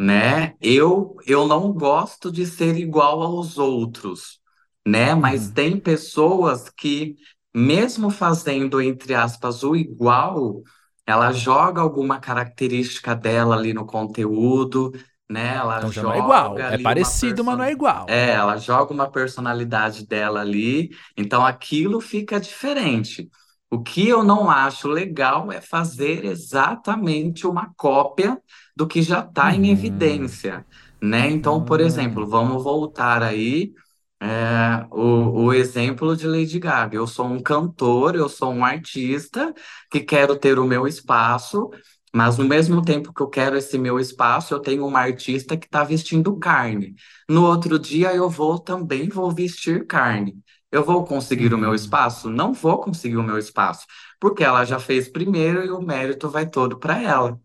[0.02, 0.56] né?
[0.62, 4.42] Eu, eu não gosto de ser igual aos outros,
[4.88, 5.16] né?
[5.16, 5.52] Mas Uhum.
[5.52, 7.18] tem pessoas que,
[7.56, 10.64] mesmo fazendo, entre aspas, o igual,
[11.06, 14.92] ela joga alguma característica dela ali no conteúdo,
[15.30, 15.56] né?
[15.56, 16.66] Ela Então já não é igual.
[16.68, 18.14] É ali uma parecido, mas não é igual.
[18.14, 23.30] É, ela joga uma personalidade dela ali, então aquilo fica diferente.
[23.72, 28.38] O que eu não acho legal é fazer exatamente uma cópia
[28.76, 29.72] do que já está em Uhum.
[29.72, 30.66] evidência,
[31.02, 31.30] né?
[31.32, 32.30] Então, por exemplo, Hum.
[32.30, 33.74] vamos voltar aí
[34.22, 36.96] é, o, o exemplo de Lady Gaga.
[36.98, 39.54] Eu sou um cantor, eu sou um artista
[39.90, 41.70] que quero ter o meu espaço,
[42.14, 45.66] mas no mesmo tempo que eu quero esse meu espaço, eu tenho uma artista que
[45.66, 46.94] está vestindo carne.
[47.30, 50.38] No outro dia eu vou também vou vestir carne.
[50.72, 51.76] Eu vou conseguir o meu Uhum.
[51.76, 52.30] espaço?
[52.30, 53.86] Não vou conseguir o meu espaço,
[54.20, 57.40] porque ela já fez primeiro e o mérito vai todo para ela,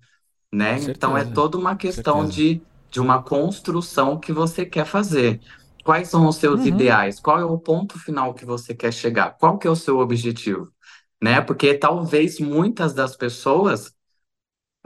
[0.53, 0.79] né?
[0.81, 5.41] Então é toda uma questão de, de uma construção que você quer fazer.
[5.85, 7.21] Quais são os seus Uhum, ideais?
[7.21, 9.33] Qual é o ponto final que você quer chegar?
[9.39, 10.73] Qual que é o seu objetivo?
[11.23, 11.41] Né?
[11.41, 13.95] Porque talvez muitas das pessoas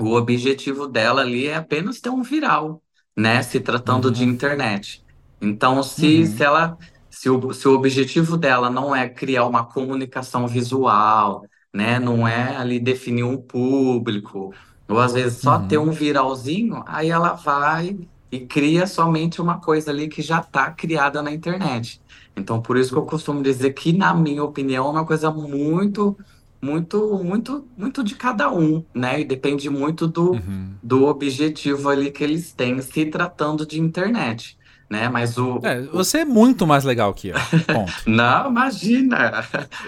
[0.00, 2.83] o objetivo dela ali é apenas ter um viral,
[3.16, 3.42] né?
[3.42, 5.05] Se tratando de uhum, internet.
[5.40, 6.79] Então, se, se uhum, ela,
[7.20, 11.98] se o, se o objetivo dela não é criar uma comunicação visual, né?
[12.00, 14.54] Não é ali definir um público,
[14.88, 17.98] ou às vezes só ter uhum, um viralzinho, aí ela vai
[18.33, 22.00] e cria somente uma coisa ali que já está criada na internet.
[22.35, 26.16] Então, por isso que eu costumo dizer que, na minha opinião, é uma coisa muito
[26.62, 29.20] muito, muito, muito de cada um, né?
[29.20, 30.74] E depende muito do, uhum.
[30.83, 34.59] do objetivo ali que eles têm se tratando de internet,
[34.90, 35.09] né?
[35.09, 37.37] Mas o, É, você é muito mais legal que eu.
[37.72, 37.92] Ponto.
[38.05, 39.44] Não, imagina!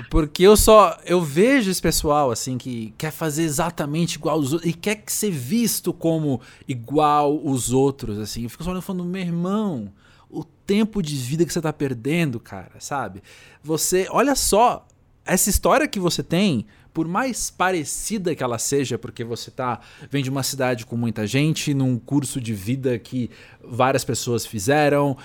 [0.09, 0.97] Porque eu só.
[1.05, 4.71] Eu vejo esse pessoal, assim, que quer fazer exatamente igual os outros.
[4.71, 8.45] E quer ser visto como igual os outros, assim.
[8.45, 9.93] Eu fico só olhando falando, meu irmão,
[10.31, 13.25] o tempo de vida que você tá perdendo, cara, sabe?
[13.61, 14.07] Você.
[14.09, 14.87] Olha só,
[15.27, 16.65] essa história que você tem.
[16.93, 21.27] Por mais parecida que ela seja, porque você tá vem de uma cidade com muita
[21.27, 23.31] gente, num curso de vida que
[23.63, 25.17] várias pessoas fizeram,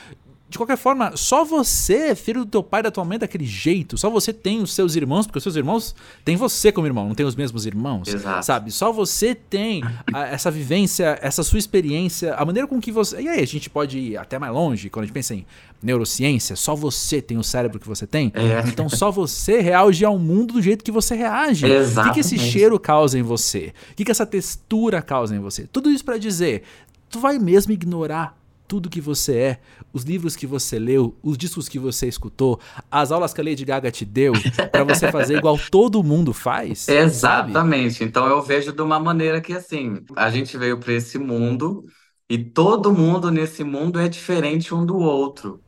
[0.50, 3.98] de qualquer forma, só você, filho do teu pai e da tua mãe, daquele jeito.
[3.98, 7.16] Só você tem os seus irmãos, porque os seus irmãos têm você como irmão, não
[7.16, 8.46] tem os mesmos irmãos, Exato.
[8.46, 8.72] sabe?
[8.72, 9.84] Só você tem
[10.14, 13.20] a, essa vivência, essa sua experiência, a maneira com que você.
[13.22, 15.46] E aí, a gente pode ir até mais longe, quando a gente pensa em
[15.84, 18.32] neurociência, só você tem o cérebro que você tem.
[18.34, 21.66] É, Então só você reage ao mundo do jeito que você reage.
[21.66, 23.74] O que, que esse cheiro causa em você?
[23.92, 25.68] O que, que essa textura causa em você?
[25.68, 26.64] Tudo isso pra dizer,
[27.10, 28.37] tu vai mesmo ignorar
[28.68, 29.60] tudo que você é,
[29.94, 32.60] os livros que você leu, os discos que você escutou,
[32.92, 36.92] as aulas que a Lady Gaga te deu, pra você fazer igual todo mundo faz,
[37.14, 37.60] sabe?
[37.60, 38.04] Exatamente.
[38.04, 41.84] Então eu vejo de uma maneira que assim, a gente veio para esse mundo
[42.30, 45.62] e todo mundo nesse mundo é diferente um do outro.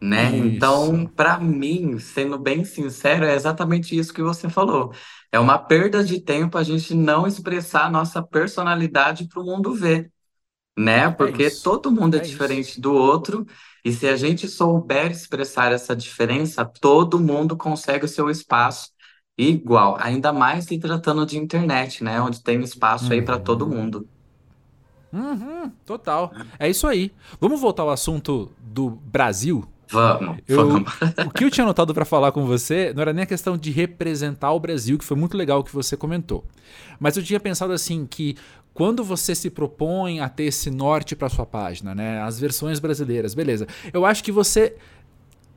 [0.00, 0.36] né?
[0.36, 4.92] Então, para mim, sendo bem sincero, é exatamente isso que você falou.
[5.32, 9.74] É uma perda de tempo a gente não expressar a nossa personalidade para o mundo
[9.74, 10.12] ver,
[10.78, 11.10] né?
[11.18, 11.62] É Porque isso.
[11.62, 12.60] todo mundo é É isso.
[12.60, 13.46] diferente do outro,
[13.84, 18.90] e se a gente souber expressar essa diferença, todo mundo consegue o seu espaço
[19.36, 22.20] igual, ainda mais se tratando de internet, né?
[22.20, 23.70] Onde tem espaço aí para todo Uhum.
[23.70, 24.08] mundo.
[25.12, 26.34] Uhum, total.
[26.58, 27.10] É isso aí.
[27.40, 29.64] Vamos voltar ao assunto do Brasil?
[29.90, 30.92] Vamos, Eu, vamos.
[31.22, 33.70] o que eu tinha notado pra falar com você não era nem a questão de
[33.70, 36.44] representar o Brasil, que foi muito legal o que você comentou.
[37.00, 38.36] Mas eu tinha pensado assim que
[38.78, 43.34] quando você se propõe a ter esse norte pra sua página, né, as versões brasileiras,
[43.34, 43.66] beleza?
[43.92, 44.76] Eu acho que você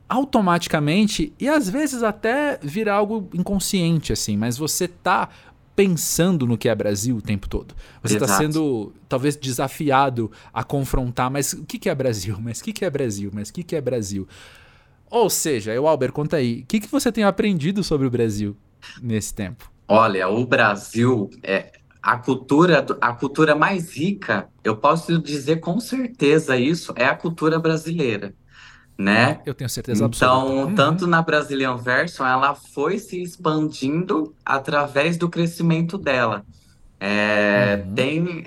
[0.08, 5.28] automaticamente e às vezes até vira algo inconsciente assim, mas você tá
[5.76, 7.76] pensando no que é Brasil o tempo todo.
[8.02, 12.36] Você está sendo talvez desafiado a confrontar, mas o que que é Brasil?
[12.42, 13.30] Mas o que que é Brasil?
[13.32, 14.26] Mas o que que é Brasil?
[15.08, 18.56] Ou seja, eu, Albert, conta aí, o que, que você tem aprendido sobre o Brasil
[19.00, 19.70] nesse tempo?
[19.86, 26.56] Olha, o Brasil é a cultura, a cultura mais rica, eu posso dizer com certeza
[26.58, 28.34] isso, é a cultura brasileira,
[28.98, 29.42] né?
[29.46, 30.52] Eu tenho certeza absoluta.
[30.56, 36.46] Então, Uhum, tanto na Brazilian Version, ela foi se expandindo através do crescimento dela.
[37.04, 37.94] É, uhum.
[37.96, 38.44] tem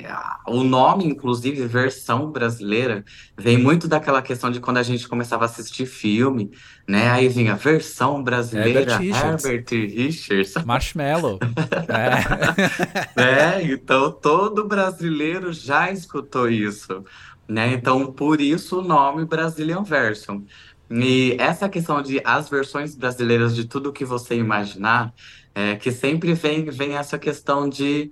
[0.47, 3.03] o nome, inclusive, versão brasileira,
[3.37, 6.49] vem muito daquela questão de quando a gente começava a assistir filme,
[6.87, 7.11] né?
[7.11, 10.53] Aí vinha versão Herbert brasileira, Richards, Herbert Richards.
[10.63, 11.37] Marshmallow.
[11.89, 13.21] É.
[13.21, 13.63] né?
[13.63, 17.03] Então todo brasileiro já escutou isso,
[17.45, 17.73] né?
[17.73, 20.41] Então por isso o nome Brazilian Version.
[20.89, 25.13] E essa questão de as versões brasileiras de tudo que você imaginar,
[25.53, 28.11] é, que sempre vem, vem essa questão de,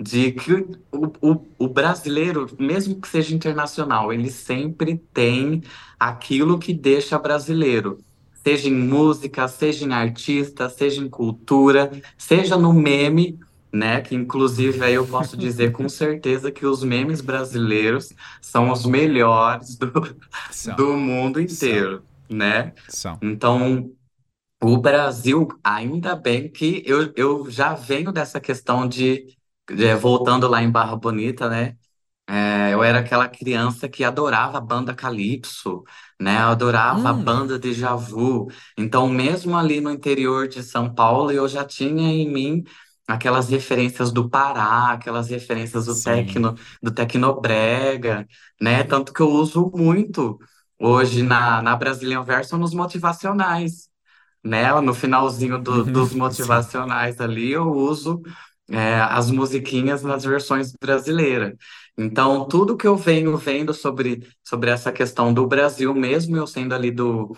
[0.00, 0.52] de que
[0.92, 5.62] o, o, o brasileiro, mesmo que seja internacional, ele sempre tem
[5.98, 7.98] aquilo que deixa brasileiro.
[8.44, 13.38] Seja em música, seja em artista, seja em cultura, seja no meme
[13.72, 14.00] né?
[14.00, 19.76] Que inclusive aí eu posso dizer com certeza que os memes brasileiros são os melhores
[19.76, 19.92] do,
[20.50, 22.72] São, do mundo são, inteiro, né?
[22.88, 23.18] são.
[23.22, 23.90] Então,
[24.62, 29.37] o Brasil, ainda bem que eu, eu já venho dessa questão de,
[29.68, 31.76] de- voltando lá em Barra Bonita, né?
[32.28, 35.82] É, eu era aquela criança que adorava a banda Calypso,
[36.20, 36.36] né?
[36.42, 38.48] Eu adorava a Hum, banda Deja Vu.
[38.76, 42.64] Então, mesmo ali no interior de São Paulo, eu já tinha em mim
[43.08, 45.98] aquelas referências do Pará, aquelas referências do sim.
[46.00, 48.26] tecno, do tecnobrega,
[48.60, 48.84] né?
[48.84, 50.38] Tanto que eu uso muito
[50.78, 53.88] hoje na, na Brazilian Version nos motivacionais.
[54.44, 54.72] né?
[54.80, 58.22] No finalzinho do, dos motivacionais ali, eu uso
[58.70, 61.54] é, as musiquinhas nas versões brasileiras.
[61.96, 66.74] Então, tudo que eu venho vendo sobre, sobre essa questão do Brasil, mesmo eu sendo
[66.74, 67.36] ali do,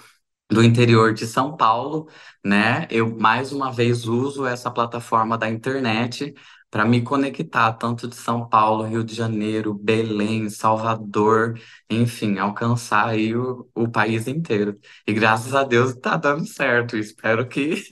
[0.51, 2.09] do interior de São Paulo,
[2.45, 2.87] né?
[2.91, 6.35] Eu mais uma vez uso essa plataforma da internet
[6.71, 11.59] para me conectar tanto de São Paulo, Rio de Janeiro, Belém, Salvador,
[11.91, 14.79] enfim, alcançar aí o, o país inteiro.
[15.07, 16.97] E graças a Deus está dando certo.
[16.97, 17.83] Espero que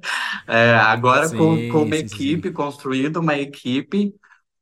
[0.46, 2.54] é, agora sim, com, com uma sim, equipe, sim.
[3.18, 4.14] uma equipe,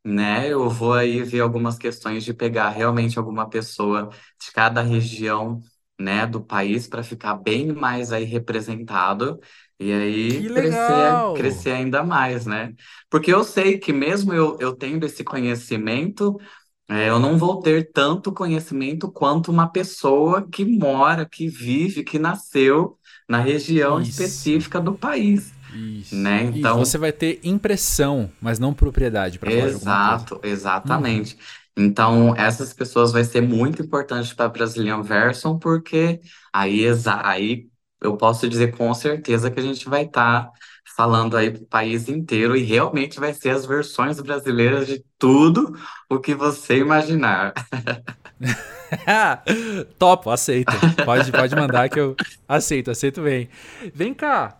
[0.04, 0.48] né?
[0.52, 5.60] Eu vou aí ver algumas questões de pegar realmente alguma pessoa de cada região
[6.00, 9.40] né, do país para ficar bem mais aí representado
[9.80, 12.74] e aí crescer, crescer ainda mais, né?
[13.08, 16.36] Porque eu sei que mesmo eu, eu tendo esse conhecimento,
[16.88, 22.18] é, eu não vou ter tanto conhecimento quanto uma pessoa que mora, que vive, que
[22.18, 24.10] nasceu na região Isso.
[24.10, 25.52] específica do país.
[25.72, 26.16] Isso.
[26.16, 26.44] Né?
[26.54, 31.34] Então, você vai ter impressão, mas não propriedade para Exato, exatamente.
[31.34, 31.84] Uhum.
[31.84, 36.20] Então, essas pessoas vai ser muito importante para Brazilian Version, porque
[36.52, 36.84] aí,
[37.22, 37.66] aí
[38.00, 40.52] eu posso dizer com certeza que a gente vai estar tá
[40.96, 45.78] falando aí para o país inteiro e realmente vai ser as versões brasileiras de tudo
[46.08, 47.52] o que você imaginar.
[49.98, 50.72] Topo, aceito.
[51.04, 52.16] Pode, pode mandar que eu
[52.48, 53.48] aceito, aceito bem.
[53.94, 54.56] Vem cá.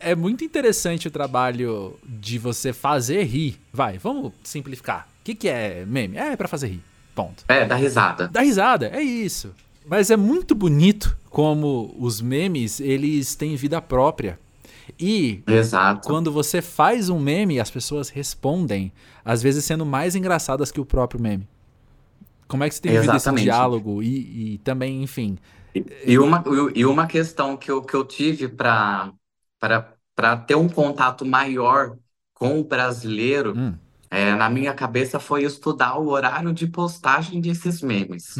[0.00, 3.60] É muito interessante o trabalho de você fazer rir.
[3.72, 6.16] Vai, vamos simplificar que, que é meme?
[6.16, 6.82] É para fazer rir.
[7.14, 7.44] Ponto.
[7.48, 8.28] É, dá risada.
[8.28, 9.54] Dá risada, é isso.
[9.88, 14.38] Mas é muito bonito como os memes, eles têm vida própria.
[14.98, 16.06] E Exato.
[16.06, 18.92] quando você faz um meme, as pessoas respondem,
[19.24, 21.48] às vezes sendo mais engraçadas que o próprio meme.
[22.46, 24.02] Como é que você tem vivido esse diálogo?
[24.02, 25.38] E, e também, enfim.
[25.74, 26.42] E, e, uma,
[26.74, 29.12] e uma questão que eu, que eu tive para
[30.46, 31.96] ter um contato maior
[32.34, 33.54] com o brasileiro.
[33.56, 33.74] Hum
[34.10, 38.34] é, na minha cabeça foi estudar o horário de postagem desses memes,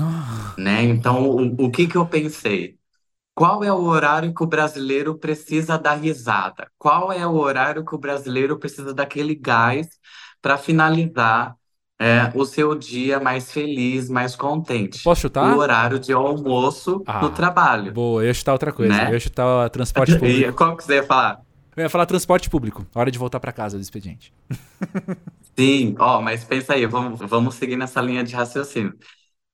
[0.57, 0.83] né?
[0.83, 2.79] Então, o, o que que eu pensei?
[3.39, 6.69] Qual é o horário que o brasileiro precisa dar risada?
[6.77, 9.87] Qual é o horário que o brasileiro precisa daquele gás
[10.43, 11.55] para finalizar
[12.01, 15.05] é, o seu dia mais feliz, mais contente?
[15.05, 15.55] Posso chutar?
[15.55, 17.93] O horário de almoço ah, no trabalho.
[17.93, 18.93] Boa, eu ia chutar outra coisa.
[18.93, 19.09] Né?
[19.09, 20.53] Eu ia chutar transporte público.
[20.55, 21.41] Qual que você ia falar?
[21.77, 22.85] Eu ia falar transporte público.
[22.93, 24.35] Hora de voltar para casa do expediente.
[25.59, 28.97] Sim, ó, mas pensa aí, vamos, vamos seguir nessa linha de raciocínio.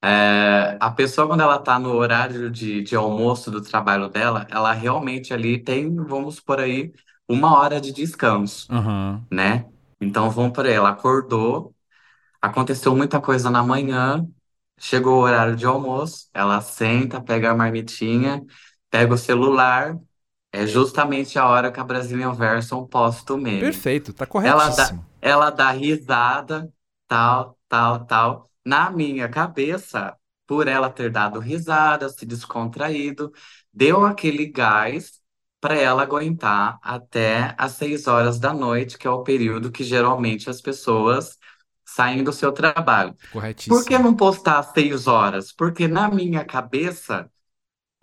[0.05, 4.73] É, a pessoa, quando ela está no horário de, de almoço do trabalho dela, ela
[4.73, 6.93] realmente ali tem, vamos por aí,
[7.29, 8.73] uma hora de descanso,
[9.33, 9.67] né?
[10.01, 11.75] Então, vamos por aí, ela acordou,
[12.40, 14.27] aconteceu muita coisa na manhã,
[14.79, 18.43] chegou o horário de almoço, ela senta, pega a marmitinha,
[18.90, 19.99] pega o celular,
[20.55, 23.59] é justamente a hora que a Brazilian Version posta o meme.
[23.61, 26.73] Perfeito, tá Ela dá, ela dá risada,
[27.09, 28.51] tal, tal, tal.
[28.64, 33.33] Na minha cabeça, por ela ter dado risada, se descontraído,
[33.73, 35.21] deu aquele gás
[35.61, 40.49] para ela aguentar até às seis horas da noite, que é o período que geralmente
[40.49, 41.37] as pessoas
[41.85, 43.12] saem do seu trabalho.
[43.33, 43.77] Corretíssimo.
[43.77, 45.53] Por que não postar às seis horas?
[45.53, 47.29] Porque na minha cabeça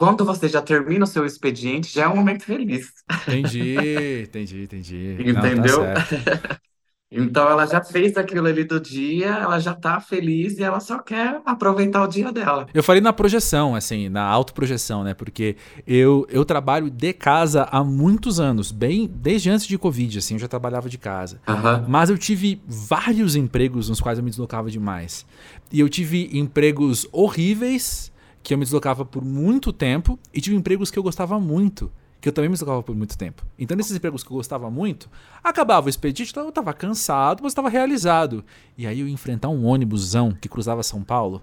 [0.02, 2.92] quando você já termina o seu expediente, já é um momento feliz.
[3.28, 3.76] Entendi,
[4.28, 5.18] entendi, entendi.
[5.20, 5.84] Entendeu?
[5.84, 6.60] Não, tá
[7.14, 10.98] então ela já fez aquilo ali do dia, ela já tá feliz e ela só
[10.98, 12.66] quer aproveitar o dia dela.
[12.74, 15.14] Eu falei na projeção, assim, na autoprojeção, né?
[15.14, 20.34] Porque eu, eu trabalho de casa há muitos anos, bem desde antes de Covid, assim,
[20.34, 21.40] eu já trabalhava de casa.
[21.48, 21.86] Uhum.
[21.88, 25.28] Mas eu tive vários empregos nos quais eu me deslocava demais.
[25.72, 28.11] E eu tive empregos horríveis
[28.44, 32.30] que eu me deslocava por muito tempo e tive empregos que eu gostava muito, que
[32.30, 33.46] eu também me deslocava por muito tempo.
[33.58, 35.10] Então, nesses empregos que eu gostava muito,
[35.44, 38.44] acabava o expedite, então eu estava cansado, mas estava realizado.
[38.78, 41.42] E aí eu ia enfrentar um ônibusão que cruzava São Paulo,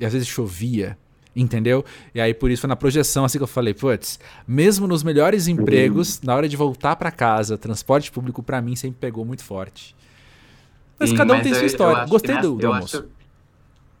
[0.00, 0.96] e às vezes chovia,
[1.34, 1.84] entendeu?
[2.14, 5.48] E aí por isso foi na projeção assim que eu falei, putz, mesmo nos melhores
[5.48, 9.96] empregos, na hora de voltar para casa, transporte público para mim sempre pegou muito forte.
[10.98, 12.06] Mas Sim, cada um mas tem eu, sua história.
[12.06, 12.96] Gostei nessa, do, do almoço.
[12.98, 13.08] Acho,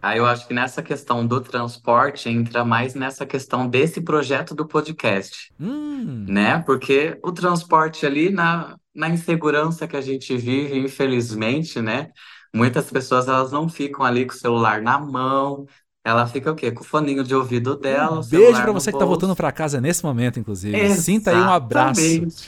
[0.00, 4.66] Aí eu acho que nessa questão do transporte entra mais nessa questão desse projeto do
[4.66, 6.24] podcast, hum.
[6.28, 6.60] né?
[6.60, 12.10] Porque o transporte ali na, na insegurança que a gente vive, infelizmente, né?
[12.54, 15.66] Muitas pessoas elas não ficam ali com o celular na mão,
[16.04, 16.70] ela fica o quê?
[16.70, 18.20] Com o foninho de ouvido dela.
[18.20, 20.74] Um beijo para você que tá voltando para casa nesse momento, inclusive.
[20.74, 22.00] Exatamente, Sinta aí um abraço.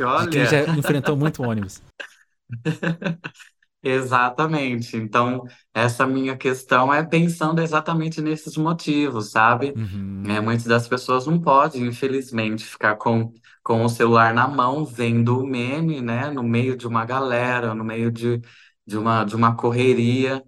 [0.03, 0.25] Olha.
[0.25, 1.83] De quem já enfrentou muito ônibus.
[3.83, 4.97] Exatamente.
[4.97, 9.73] Então, essa minha questão é pensando exatamente nesses motivos, sabe?
[9.77, 10.23] Uhum.
[10.29, 15.39] É, muitas das pessoas não podem, infelizmente, ficar com, com o celular na mão, vendo
[15.39, 16.31] o meme, né?
[16.31, 18.41] No meio de uma galera, no meio de,
[18.87, 20.45] de uma, de uma correria.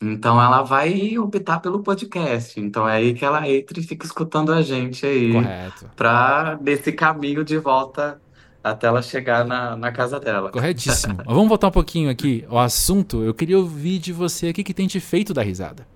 [0.00, 2.58] Então, ela vai optar pelo podcast.
[2.58, 5.90] Então, é aí que ela entra e fica escutando a gente aí, Correto.
[5.94, 8.20] para desse caminho de volta
[8.62, 10.50] até ela chegar na, na casa dela.
[10.50, 11.16] Corretíssimo.
[11.26, 13.22] Vamos voltar um pouquinho aqui ao assunto.
[13.22, 15.86] Eu queria ouvir de você o que, que tem te feito dar risada.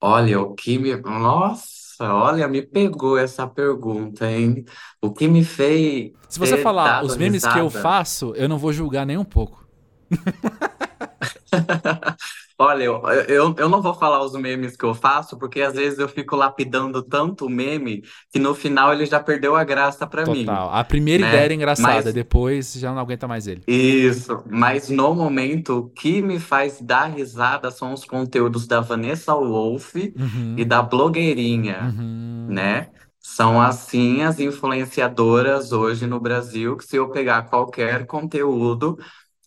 [0.00, 0.94] Olha, o que me.
[0.96, 4.64] Nossa, olha, me pegou essa pergunta, hein?
[5.00, 7.68] O que me fez Se você falar os memes que eu risada?
[7.68, 9.64] faço, eu não vou julgar nem um pouco.
[12.58, 15.98] Olha, eu, eu, eu não vou falar os memes que eu faço, porque às vezes
[15.98, 18.02] eu fico lapidando tanto o meme
[18.32, 20.70] que no final ele já perdeu a graça pra mim, Total.
[20.74, 21.44] A primeira ideia né?
[21.44, 23.66] era engraçada, Mas depois já não aguenta mais ele.
[23.66, 29.34] isso, mas no momento o que me faz dar risada são os conteúdos da Vanessa
[29.34, 30.14] Wolff
[30.56, 30.64] e Uhum.
[30.64, 31.96] da blogueirinha.
[31.98, 32.46] Uhum.
[32.48, 32.90] né?
[33.20, 38.98] São assim as influenciadoras hoje no Brasil, que se eu pegar qualquer conteúdo,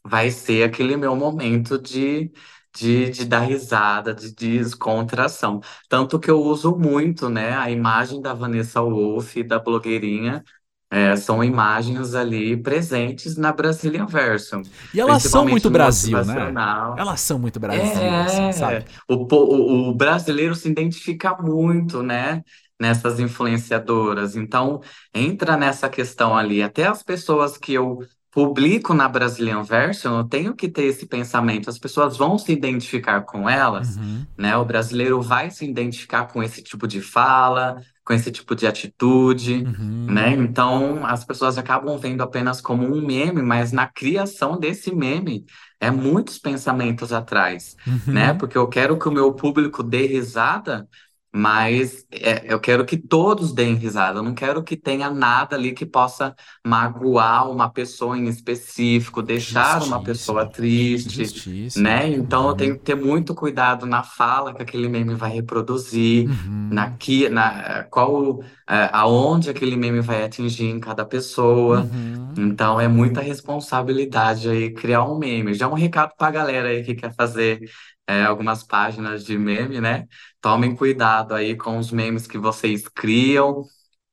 [0.04, 2.32] vai ser aquele meu momento de,
[2.78, 5.60] de, de dar risada, de descontração.
[5.90, 7.56] Tanto que eu uso muito, né?
[7.58, 10.44] A imagem da Vanessa Wolff da blogueirinha.
[10.90, 14.64] é, são imagens ali presentes na Brazilian Version,
[14.94, 16.58] E elas são muito Brasil, né?
[16.96, 18.86] Elas são muito Brasil, assim, É, sabe?
[19.10, 22.42] o, o, o brasileiro se identifica muito, né,
[22.80, 24.36] nessas influenciadoras.
[24.38, 24.80] Então,
[25.14, 26.62] entra nessa questão ali.
[26.64, 28.00] Até as pessoas que eu
[28.38, 31.72] publico na Brazilian Version, eu tenho que ter esse pensamento.
[31.72, 34.28] As pessoas vão se identificar com elas, Uhum.
[34.38, 34.56] né?
[34.56, 39.64] O brasileiro vai se identificar com esse tipo de fala, com esse tipo de atitude.
[39.64, 40.36] Né?
[40.36, 40.44] Uhum.
[40.44, 45.44] Então, as pessoas acabam vendo apenas como um meme, mas na criação desse meme
[45.80, 47.76] é muitos pensamentos atrás,
[48.06, 48.34] né?
[48.34, 48.38] Uhum.
[48.38, 50.88] Porque eu quero que o meu público dê risada,
[51.38, 54.20] mas é, eu quero que todos deem risada.
[54.20, 56.36] Eu não quero que tenha nada ali que possa
[56.66, 60.52] magoar uma pessoa em específico, deixar uma pessoa Justíssimo.
[60.52, 61.84] triste, Justíssimo.
[61.84, 62.08] né?
[62.10, 62.78] Então, eu tenho Uhum.
[62.78, 66.28] que ter muito cuidado na fala que aquele meme vai reproduzir,
[66.70, 66.98] na, Uhum.
[66.98, 71.90] que, na qual é, aonde aquele meme vai atingir em cada pessoa.
[71.94, 72.34] Uhum.
[72.38, 75.54] Então é muita responsabilidade aí criar um meme.
[75.54, 77.62] Já um recado para a galera aí que quer fazer
[78.08, 80.08] é, algumas páginas de meme, né?
[80.42, 83.64] Tomem cuidado aí com os memes que vocês criam,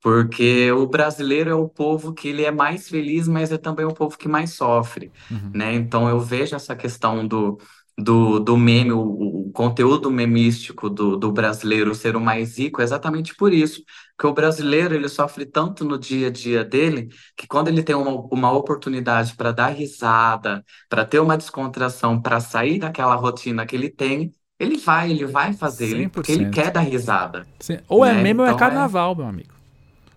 [0.01, 3.95] porque o brasileiro é o povo que ele é mais feliz, mas é também o
[3.95, 5.53] povo que mais sofre, Uhum.
[5.55, 5.73] né?
[5.75, 7.59] Então eu vejo essa questão do,
[7.99, 9.01] do, do meme, o,
[9.49, 13.83] o conteúdo memístico do, do brasileiro ser o mais rico exatamente por isso.
[14.17, 17.95] Porque o brasileiro ele sofre tanto no dia a dia dele que quando ele tem
[17.95, 23.75] uma, uma oportunidade para dar risada, para ter uma descontração, para sair daquela rotina que
[23.77, 26.51] ele tem, ele vai, ele vai fazer, ele, porque ele 100%.
[26.51, 27.79] quer dar risada, Sim.
[27.89, 28.15] Ou é né?
[28.15, 29.54] meme ou é Então é carnaval, meu amigo.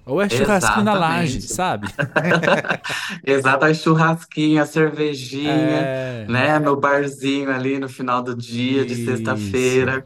[0.08, 1.48] Ou é churrasquinho na laje, exatamente.
[1.48, 1.94] sabe?
[3.26, 6.28] Exato, a churrasquinha, a cervejinha, É.
[6.28, 10.06] né, no barzinho ali no final do dia de sexta-feira.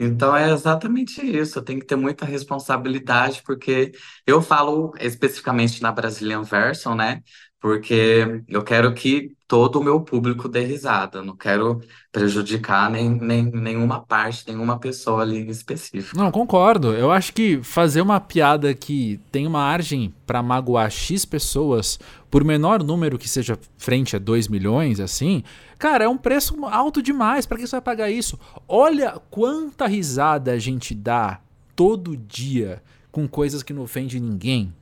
[0.00, 1.58] Então é exatamente isso.
[1.58, 3.92] Eu tenho que ter muita responsabilidade, porque
[4.26, 7.22] eu falo especificamente na Brazilian Version, né?
[7.62, 11.22] Porque eu quero que todo o meu público dê risada.
[11.22, 16.18] Não quero prejudicar nem, nem, nenhuma parte, nenhuma pessoa ali em específico.
[16.18, 16.92] Não, concordo.
[16.92, 22.42] Eu acho que fazer uma piada que tem uma margem pra magoar X pessoas, por
[22.42, 25.44] menor número que seja frente a 2 milhões, assim,
[25.78, 27.46] cara, é um preço alto demais.
[27.46, 28.38] Pra que você vai pagar isso?
[28.66, 31.40] Olha quanta risada a gente dá
[31.76, 32.82] todo dia
[33.12, 34.72] com coisas que não ofendem ninguém,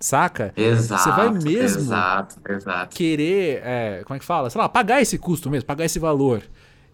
[0.00, 0.54] saca?
[0.94, 2.94] Você vai Exato, mesmo exato, exato.
[2.94, 4.50] querer, é, como é que fala?
[4.50, 6.42] Sei lá, pagar esse custo mesmo, pagar esse valor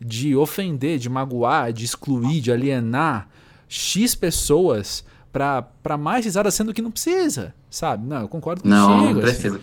[0.00, 3.28] de ofender, de magoar, de excluir, de alienar
[3.68, 8.06] X pessoas pra, pra mais risada, sendo que não precisa, sabe?
[8.06, 9.46] Não, eu concordo Não, não contigo, assim.
[9.46, 9.60] precisa.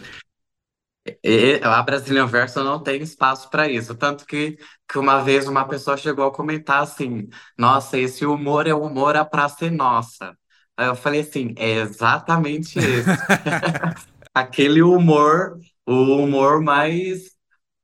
[1.24, 3.96] E a Brazilian Verso não tem espaço para isso.
[3.96, 8.74] Tanto que, que uma vez uma pessoa chegou a comentar assim: Nossa, esse humor é
[8.74, 10.38] humor a praça é nossa.
[10.80, 13.22] Aí eu falei assim: É exatamente esse.
[14.34, 17.32] Aquele humor, o humor mais,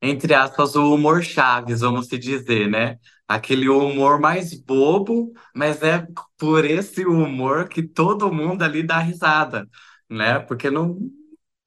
[0.02, 2.98] entre aspas, o humor Chaves, vamos se dizer, né?
[3.28, 9.68] Aquele humor mais bobo, mas é por esse humor que todo mundo ali dá risada,
[10.10, 10.40] né?
[10.40, 10.98] Porque não.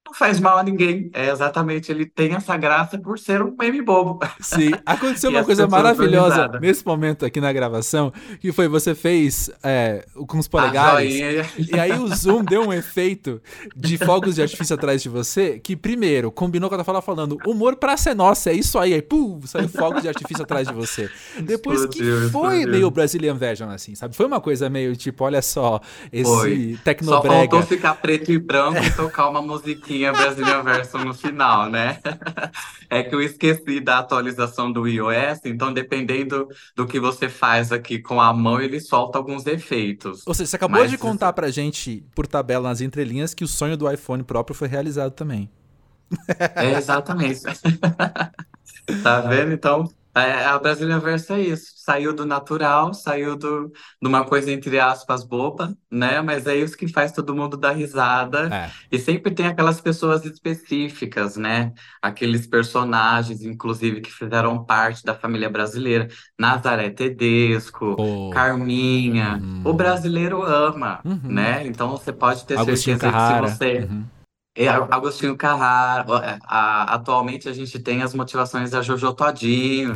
[0.09, 1.11] Não faz mal a ninguém.
[1.12, 4.18] É exatamente, ele tem essa graça por ser um meme bobo.
[4.40, 10.04] Sim, aconteceu uma coisa maravilhosa nesse momento aqui na gravação, que foi você fez é,
[10.26, 13.40] com os polegares, e aí o Zoom deu um efeito
[13.76, 17.76] de fogos de artifício atrás de você, que primeiro, combinou com a fala falando, humor
[17.76, 21.11] pra ser nossa, é isso aí, aí pum, saiu fogos de artifício atrás de você.
[21.40, 24.16] Depois que foi meio Brazilian Version, assim, sabe?
[24.16, 25.80] Foi uma coisa meio tipo, olha só,
[26.12, 27.34] esse tecnobrega.
[27.34, 31.68] Só faltou ficar preto e branco e tocar uma musiquinha tinha Brasília Verso no final,
[31.68, 31.99] né?
[32.90, 37.99] É que eu esqueci da atualização do iOS, então dependendo do que você faz aqui
[37.99, 40.26] com a mão, ele solta alguns efeitos.
[40.26, 40.90] Ou seja, você acabou Mas...
[40.90, 44.68] de contar pra gente, por tabela nas entrelinhas, que o sonho do iPhone próprio foi
[44.68, 45.51] realizado também.
[46.57, 47.42] É, exatamente.
[49.03, 49.53] tá vendo?
[49.53, 49.86] Então,
[50.22, 51.72] a Brasília Verso é isso.
[51.76, 56.20] Saiu do natural, saiu do, de uma coisa entre aspas boba, né?
[56.20, 58.48] Mas é isso que faz todo mundo dar risada.
[58.54, 58.70] É.
[58.90, 61.72] E sempre tem aquelas pessoas específicas, né?
[62.02, 66.08] Aqueles personagens, inclusive, que fizeram parte da família brasileira.
[66.38, 68.30] Nazaré Tedesco, oh.
[68.30, 69.38] Carminha.
[69.42, 69.62] Uhum.
[69.64, 71.20] O brasileiro ama, uhum.
[71.24, 71.66] né?
[71.66, 73.46] Então você pode ter Agostinho certeza Carrara.
[73.46, 73.78] que se você.
[73.90, 74.17] Uhum
[74.66, 79.94] é, Agostinho Carraro, é, a- atualmente a gente tem as motivações da Jojo Todinho,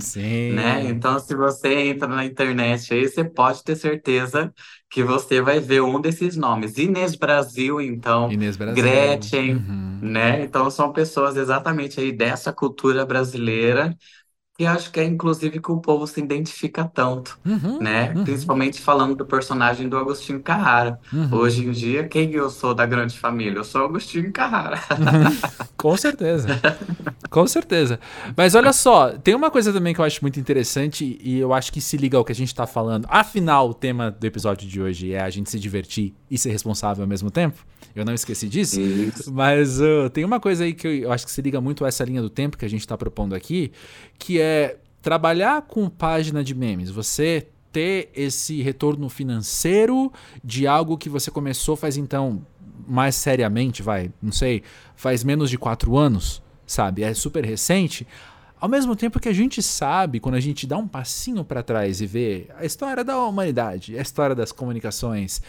[0.48, 0.84] né?
[0.88, 4.52] Então, se você entra na internet aí, você pode ter certeza
[4.90, 6.76] que você vai ver um desses nomes.
[6.78, 8.82] Inês Brasil, então, Inês Brasil.
[8.82, 9.98] Gretchen, Uhum.
[10.02, 10.42] né?
[10.44, 13.96] Então, são pessoas exatamente aí dessa cultura brasileira
[14.59, 18.12] e acho que é inclusive que o povo se identifica tanto, Uhum, né?
[18.14, 21.00] uhum, Principalmente falando do personagem do Agostinho Carrara.
[21.12, 21.28] uhum.
[21.30, 23.59] Hoje em dia, quem eu sou da grande família?
[23.59, 24.78] Eu sou Agostinho Carrara.
[24.98, 25.42] Uhum.
[25.83, 26.47] Com certeza.
[27.28, 27.99] Com certeza.
[28.37, 31.72] Mas olha só, tem uma coisa também que eu acho muito interessante e eu acho
[31.72, 33.05] que se liga ao que a gente tá falando.
[33.09, 37.03] Afinal, o tema do episódio de hoje é a gente se divertir e ser responsável
[37.03, 37.66] ao mesmo tempo.
[37.97, 38.80] Eu não esqueci disso.
[38.80, 39.33] Isso.
[39.35, 41.89] Mas uh, tem uma coisa aí que eu, eu acho que se liga muito a
[41.89, 43.72] essa linha do tempo que a gente tá propondo aqui,
[44.20, 46.91] que é trabalhar com página de memes.
[46.91, 50.12] Você ter esse retorno financeiro
[50.45, 52.47] de algo que você começou faz então
[52.86, 54.62] mais seriamente, vai, não sei,
[54.96, 57.02] faz menos de quatro anos, sabe?
[57.02, 58.06] É super recente.
[58.60, 62.00] Ao mesmo tempo que a gente sabe, quando a gente dá um passinho para trás
[62.00, 65.42] e vê a história da humanidade, a história das comunicações,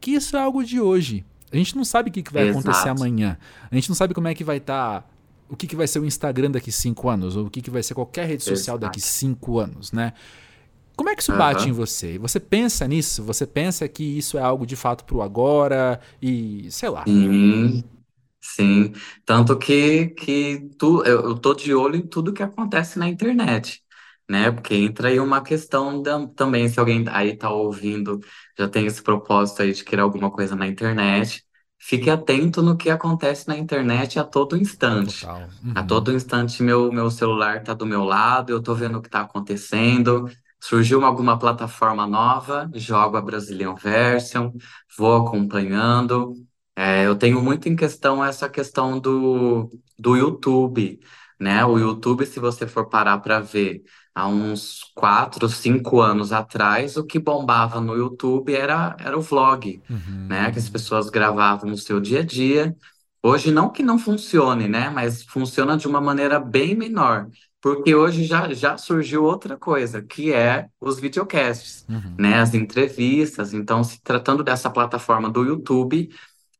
[0.00, 1.24] que isso é algo de hoje.
[1.52, 2.58] A gente não sabe o que, que vai Exato.
[2.58, 3.38] acontecer amanhã.
[3.70, 5.02] A gente não sabe como é que vai estar.
[5.02, 5.06] Tá,
[5.48, 7.82] o que, que vai ser o Instagram daqui cinco anos, ou o que, que vai
[7.82, 8.80] ser qualquer rede social Exato.
[8.80, 10.14] daqui cinco anos, né?
[10.96, 11.32] Como é que isso uhum.
[11.32, 12.18] bate em você?
[12.18, 13.22] Você pensa nisso?
[13.24, 17.06] Você pensa que isso é algo de fato pro agora e sei lá.
[17.06, 17.82] Sim,
[18.40, 18.92] sim.
[19.26, 23.82] Tanto que, que tu, eu, eu tô de olho em tudo que acontece na internet,
[24.28, 24.50] né?
[24.50, 28.20] Porque entra aí uma questão da- também, se alguém aí tá ouvindo,
[28.58, 31.44] já tem esse propósito aí de querer alguma coisa na internet,
[31.78, 35.30] fique atento no que acontece na internet a todo instante.
[35.30, 35.50] Total.
[35.74, 35.84] A uhum.
[35.84, 39.20] todo instante meu, meu celular tá do meu lado, eu tô vendo o que tá
[39.22, 40.30] acontecendo.
[40.66, 44.50] Surgiu alguma plataforma nova, jogo a Brazilian Version,
[44.96, 46.32] vou acompanhando.
[46.74, 50.98] É, eu tenho muito em questão essa questão do, do YouTube,
[51.38, 51.62] né?
[51.66, 53.82] O YouTube, se você for parar para ver,
[54.14, 59.82] há uns quatro, cinco anos atrás, o que bombava no YouTube era, era o vlog,
[59.90, 60.28] uhum.
[60.30, 60.50] né?
[60.50, 62.74] Que as pessoas gravavam o seu dia a dia.
[63.22, 64.88] Hoje, não que não funcione, né?
[64.88, 67.28] Mas funciona de uma maneira bem menor.
[67.64, 72.14] Porque hoje já, já surgiu outra coisa, que é os videocasts, uhum.
[72.18, 72.34] né?
[72.34, 73.54] As entrevistas.
[73.54, 76.10] Então, se tratando dessa plataforma do YouTube,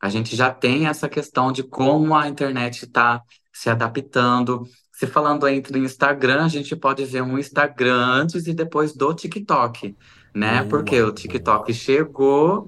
[0.00, 3.20] a gente já tem essa questão de como a internet está
[3.52, 4.66] se adaptando.
[4.94, 9.94] Se falando entre Instagram, a gente pode ver um Instagram antes e depois do TikTok,
[10.34, 10.60] né?
[10.60, 12.66] Boa, Porque o TikTok chegou,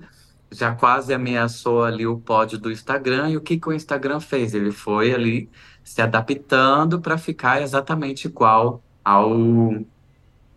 [0.53, 4.53] já quase ameaçou ali o pódio do Instagram, e o que, que o Instagram fez?
[4.53, 5.49] Ele foi ali
[5.87, 9.73] se adaptando para ficar exatamente igual ao,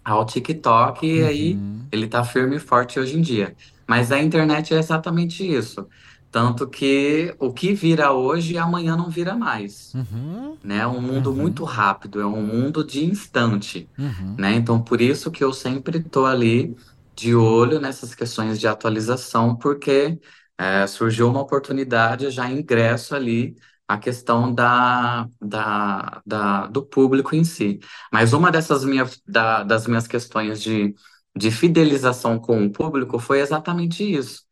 [0.03, 1.85] ao TikTok, e aí uhum.
[1.91, 3.55] ele está firme e forte hoje em dia.
[3.87, 5.87] Mas a internet é exatamente isso.
[6.31, 9.93] Tanto que o que vira hoje, amanhã não vira mais.
[9.93, 10.57] Uhum.
[10.63, 10.77] Né?
[10.79, 11.35] É um mundo uhum.
[11.35, 13.87] muito rápido, é um mundo de instante.
[13.97, 14.35] Uhum.
[14.35, 14.53] Né?
[14.55, 16.75] Então, por isso que eu sempre estou ali
[17.15, 20.19] de olho nessas questões de atualização, porque
[20.57, 23.55] é, surgiu uma oportunidade, já ingresso ali
[23.89, 27.79] a questão da, da, da, do público em si.
[28.13, 30.93] Mas uma dessas minhas, da, das minhas questões de,
[31.35, 34.43] de fidelização com o público foi exatamente isso.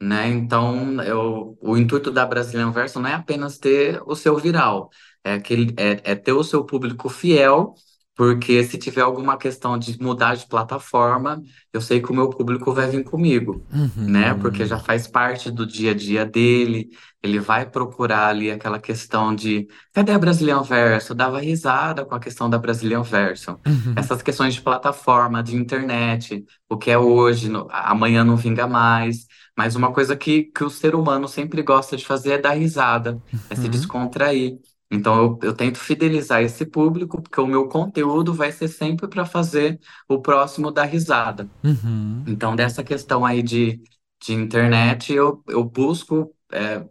[0.00, 0.28] Né?
[0.28, 4.90] Então, eu, o intuito da Brazilian Verso não é apenas ter o seu viral,
[5.24, 7.74] é, que, é, é ter o seu público fiel
[8.14, 11.42] porque se tiver alguma questão de mudar de plataforma,
[11.72, 13.90] eu sei que o meu público vai vir comigo, Uhum.
[14.06, 14.34] né?
[14.34, 16.90] Porque já faz parte do dia a dia dele,
[17.22, 21.12] ele vai procurar ali aquela questão de cadê a Brazilian Verso?
[21.12, 23.58] Eu dava risada com a questão da Brazilian Verso.
[23.66, 23.94] Uhum.
[23.96, 29.26] Essas questões de plataforma, de internet, o que é hoje, no- amanhã não vinga mais.
[29.56, 33.20] Mas uma coisa que, que o ser humano sempre gosta de fazer é dar risada,
[33.48, 33.70] é se Uhum.
[33.70, 34.58] descontrair.
[34.94, 39.26] Então eu, eu tento fidelizar esse público, porque o meu conteúdo vai ser sempre para
[39.26, 39.78] fazer
[40.08, 41.48] o próximo dar risada.
[41.64, 42.24] Uhum.
[42.26, 43.80] Então, dessa questão aí de,
[44.22, 46.84] de internet, eu, eu busco é,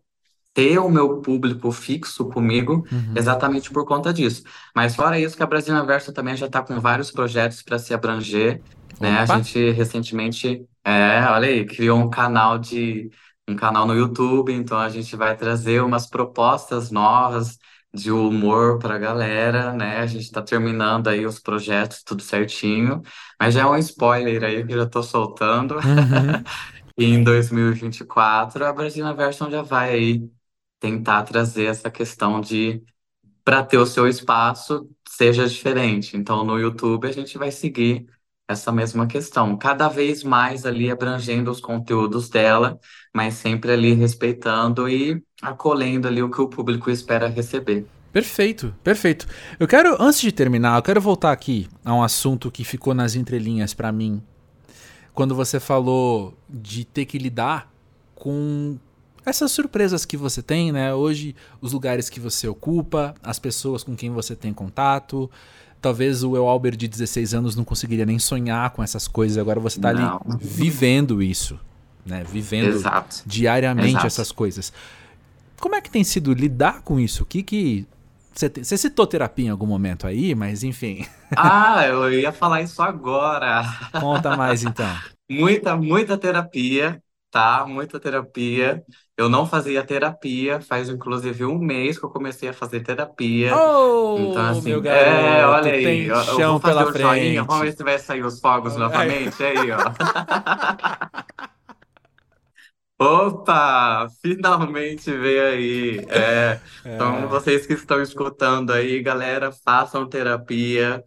[0.54, 3.14] ter o meu público fixo comigo Uhum.
[3.16, 4.44] exatamente por conta disso.
[4.76, 7.94] Mas fora isso, que a Brasília Verso também já está com vários projetos para se
[7.94, 8.62] abranger,
[9.00, 9.20] né?
[9.20, 13.10] A gente recentemente, é, olha aí, criou um canal de
[13.48, 17.58] um canal no YouTube, então a gente vai trazer umas propostas novas
[17.94, 20.00] de humor para a galera, né?
[20.00, 23.02] A gente está terminando aí os projetos, tudo certinho,
[23.40, 25.76] mas já é um spoiler aí que eu já estou soltando.
[25.76, 26.44] Uhum.
[26.96, 30.30] E em 2024, a Brasília Version já vai aí
[30.80, 32.84] tentar trazer essa questão de
[33.44, 36.18] para ter o seu espaço seja diferente.
[36.18, 38.08] Então, no YouTube a gente vai seguir
[38.48, 42.80] essa mesma questão, cada vez mais ali abrangendo os conteúdos dela,
[43.16, 47.86] mas sempre ali respeitando e acolhendo ali o que o público espera receber.
[48.12, 49.28] Perfeito, perfeito.
[49.60, 53.16] Eu quero, antes de terminar, eu quero voltar aqui a um assunto que ficou nas
[53.16, 54.22] entrelinhas pra mim.
[55.14, 57.72] Quando você falou de ter que lidar
[58.16, 58.78] com
[59.26, 60.94] essas surpresas que você tem, né?
[60.94, 65.30] Hoje, os lugares que você ocupa, as pessoas com quem você tem contato.
[65.82, 69.38] Talvez o Eu Albert de 16 anos não conseguiria nem sonhar com essas coisas.
[69.38, 70.22] Agora você tá Não.
[70.26, 71.60] ali vivendo isso,
[72.06, 72.24] né?
[72.24, 73.24] Vivendo Exato.
[73.26, 74.08] diariamente Exato.
[74.08, 74.74] essas coisas.
[75.60, 77.24] Como é que tem sido lidar com isso?
[77.24, 77.88] O que que
[78.34, 82.62] você, te- você citou terapia em algum momento aí, mas enfim, Ah, eu ia falar
[82.62, 83.64] isso agora.
[83.96, 85.02] conta mais então.
[85.30, 87.02] Muita, muita terapia,
[87.32, 87.66] tá?
[87.66, 88.84] Muita terapia.
[89.18, 93.66] Eu não fazia terapia, faz inclusive um mês que eu comecei a fazer terapia.
[93.66, 97.44] Oh, Então, assim, meu é, garoto, olha aí, tem eu, eu vou fazer pela joinha,
[97.44, 97.46] frente.
[97.46, 99.84] vamos ver se vai sair os fogos novamente, aí, ó.
[103.06, 106.06] Opa, finalmente veio aí.
[106.10, 106.62] É,
[106.94, 111.04] então, vocês que estão escutando aí, galera, façam terapia.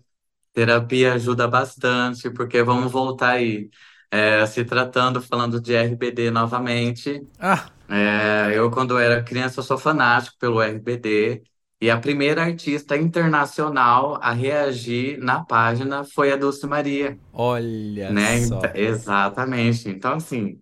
[0.52, 3.70] Terapia ajuda bastante, porque vamos voltar aí.
[4.10, 7.20] É, se tratando, falando de RBD novamente.
[7.38, 11.42] Ah, É, eu, quando era criança, sou fanático pelo RBD.
[11.80, 18.36] E a primeira artista internacional a reagir na página foi a Dulce Maria, olha né?
[18.36, 18.36] só.
[18.38, 19.88] Ent- Exatamente.
[19.88, 20.60] Então, assim,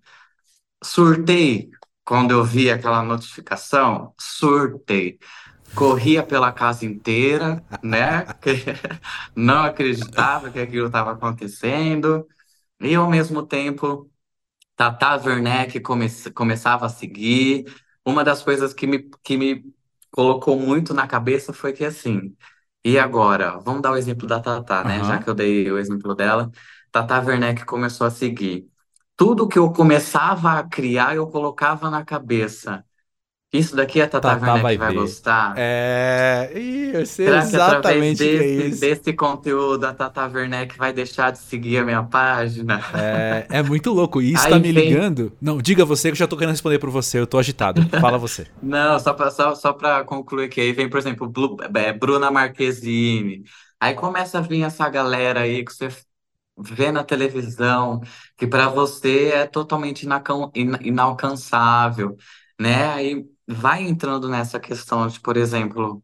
[0.84, 1.70] surtei
[2.04, 5.18] quando eu vi aquela notificação, surtei.
[5.74, 8.32] Corria pela casa inteira, né?
[9.36, 12.26] Não acreditava que aquilo estava acontecendo.
[12.80, 14.10] E, ao mesmo tempo,
[14.76, 17.64] Tata Werneck come começava a seguir.
[18.04, 19.64] Uma das coisas que me, que me
[20.10, 22.36] colocou muito na cabeça foi que, assim,
[22.84, 23.58] e agora?
[23.60, 25.02] Vamos dar o exemplo da Tata, né?
[25.04, 25.20] Já Aham.
[25.20, 26.50] que eu dei o exemplo dela.
[26.92, 28.68] Tata Werneck começou a seguir.
[29.16, 32.84] Tudo que eu começava a criar, eu colocava na cabeça.
[33.52, 34.94] Isso daqui a Tata Tata vai Werneck vai ver.
[34.94, 35.66] gostar?
[35.66, 38.80] É, ih, eu sei Será que através exatamente o que é desse, isso.
[38.80, 42.80] desse conteúdo a Tata Werneck vai deixar de seguir a minha página?
[42.92, 44.22] É, é muito louco.
[44.22, 45.36] E isso Aí tá me vem- ligando.
[45.40, 47.18] Não, diga você que eu já tô querendo responder por você.
[47.18, 47.88] Eu tô agitado.
[47.96, 48.46] Fala você.
[48.60, 52.30] Não, só para só, só pra concluir que aí vem, por exemplo, Blu- é, Bruna
[52.30, 53.44] Marquezine.
[53.80, 55.88] Aí começa a vir essa galera aí que você
[56.56, 58.00] vê na televisão,
[58.36, 62.16] que para você é totalmente inacan- ina- inalcançável,
[62.60, 62.88] né?
[62.92, 66.02] Aí vai entrando nessa questão de, por exemplo,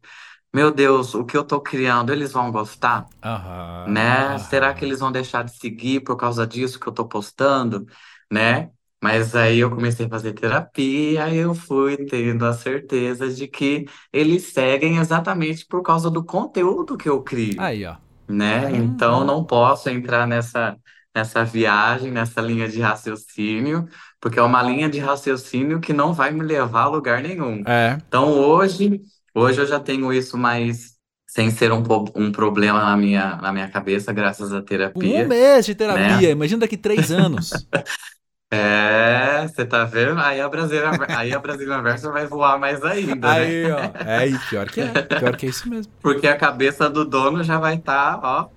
[0.53, 3.07] meu Deus, o que eu tô criando, eles vão gostar?
[3.23, 3.87] Aham.
[3.87, 4.37] né?
[4.37, 7.85] Será que eles vão deixar de seguir por causa disso que eu tô postando,
[8.31, 8.71] né?
[9.03, 13.85] Mas aí eu comecei a fazer terapia e eu fui tendo a certeza de que
[14.13, 17.95] eles seguem exatamente por causa do conteúdo que eu crio, Aí, ó.
[18.31, 18.71] Né?
[18.75, 20.75] Então não posso entrar nessa
[21.13, 23.85] nessa viagem, nessa linha de raciocínio,
[24.19, 27.63] porque é uma linha de raciocínio que não vai me levar a lugar nenhum.
[27.67, 27.97] É.
[28.07, 29.01] Então hoje,
[29.35, 30.91] hoje eu já tenho isso mais
[31.27, 31.83] sem ser um,
[32.15, 35.27] um problema na minha, na minha cabeça, graças à Um terapia.
[35.27, 36.27] mês de terapia.
[36.27, 36.31] né?
[36.31, 37.51] Imagina daqui três anos.
[38.53, 40.19] É, você tá vendo?
[40.19, 43.39] Aí a Brasília, aí a Brasília Versa vai voar mais ainda, né?
[43.39, 43.79] Aí, ó.
[44.05, 44.87] É, e pior que é.
[45.19, 45.91] Pior que é isso mesmo.
[46.01, 48.49] Porque a cabeça do dono já vai estar, ó,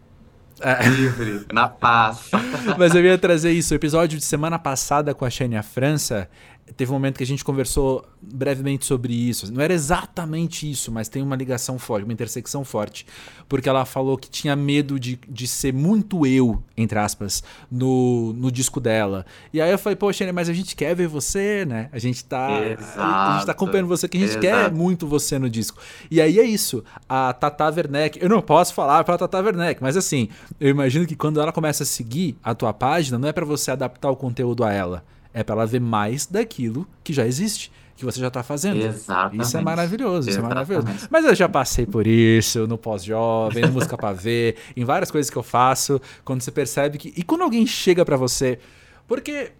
[0.61, 0.82] É.
[0.88, 2.28] livre, na paz.
[2.76, 3.72] Mas eu ia trazer isso.
[3.72, 6.28] O episódio de semana passada com a Xênia França
[6.76, 9.52] teve um momento que a gente conversou brevemente sobre isso.
[9.52, 13.06] Não era exatamente isso, mas tem uma ligação forte, uma intersecção forte.
[13.48, 18.50] Porque ela falou que tinha medo de, de ser muito eu, entre aspas, no, no
[18.50, 19.26] disco dela.
[19.52, 21.88] E aí eu falei, poxa, mas a gente quer ver você, né?
[21.92, 22.64] A gente tá.
[22.64, 24.46] Exato, a gente tá acompanhando você, que a gente exato.
[24.46, 25.78] quer muito você no disco.
[26.10, 26.82] E aí é isso.
[27.08, 31.14] A Tata Werneck, eu não posso falar pra Tata Werneck, mas assim, eu imagino que
[31.14, 34.64] quando ela começa a seguir a tua página, não é para você adaptar o conteúdo
[34.64, 38.43] a ela é para ela ver mais daquilo que já existe, que você já está
[38.43, 38.80] fazendo.
[38.80, 39.43] Exatamente.
[39.43, 40.70] Isso é maravilhoso, isso Exatamente.
[40.70, 41.09] é maravilhoso.
[41.11, 45.28] Mas eu já passei por isso no pós-jovem, no música para ver, em várias coisas
[45.28, 48.59] que eu faço, quando você percebe que e quando alguém chega para você,
[49.07, 49.53] porque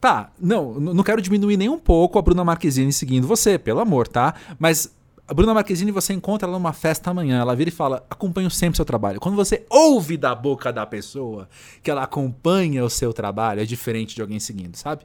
[0.00, 4.06] tá, não, não quero diminuir nem um pouco a Bruna Marquezine seguindo você, pelo amor,
[4.06, 4.34] tá?
[4.58, 4.94] Mas
[5.28, 8.76] a Bruna Marquezine você encontra ela numa festa amanhã, ela vira e fala: acompanho sempre
[8.76, 9.18] seu trabalho.
[9.18, 11.48] Quando você ouve da boca da pessoa
[11.82, 15.04] que ela acompanha o seu trabalho, é diferente de alguém seguindo, sabe?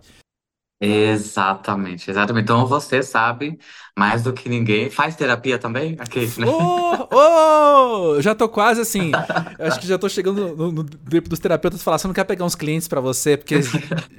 [0.84, 2.44] Exatamente, exatamente.
[2.44, 3.60] Então você sabe
[3.96, 4.90] mais do que ninguém.
[4.90, 5.96] Faz terapia também?
[6.00, 6.48] Aqui, né?
[6.48, 7.06] Oh,
[8.18, 9.12] oh, já tô quase assim.
[9.60, 12.46] acho que já tô chegando no, no tempo dos terapeutas falar: você não quer pegar
[12.46, 13.60] uns clientes para você, porque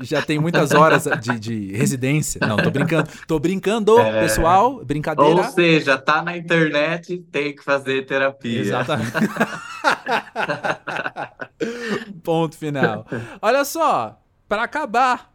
[0.03, 2.41] já tem muitas horas de, de, residência.
[2.47, 3.11] Não, tô brincando.
[3.27, 4.21] Tô brincando, é...
[4.21, 4.85] pessoal.
[4.85, 5.35] Brincadeira.
[5.35, 8.61] Ou seja, tá na internet, tem que fazer terapia.
[8.61, 9.11] Exatamente.
[12.23, 13.05] Ponto final.
[13.41, 14.17] Olha só,
[14.49, 15.32] para acabar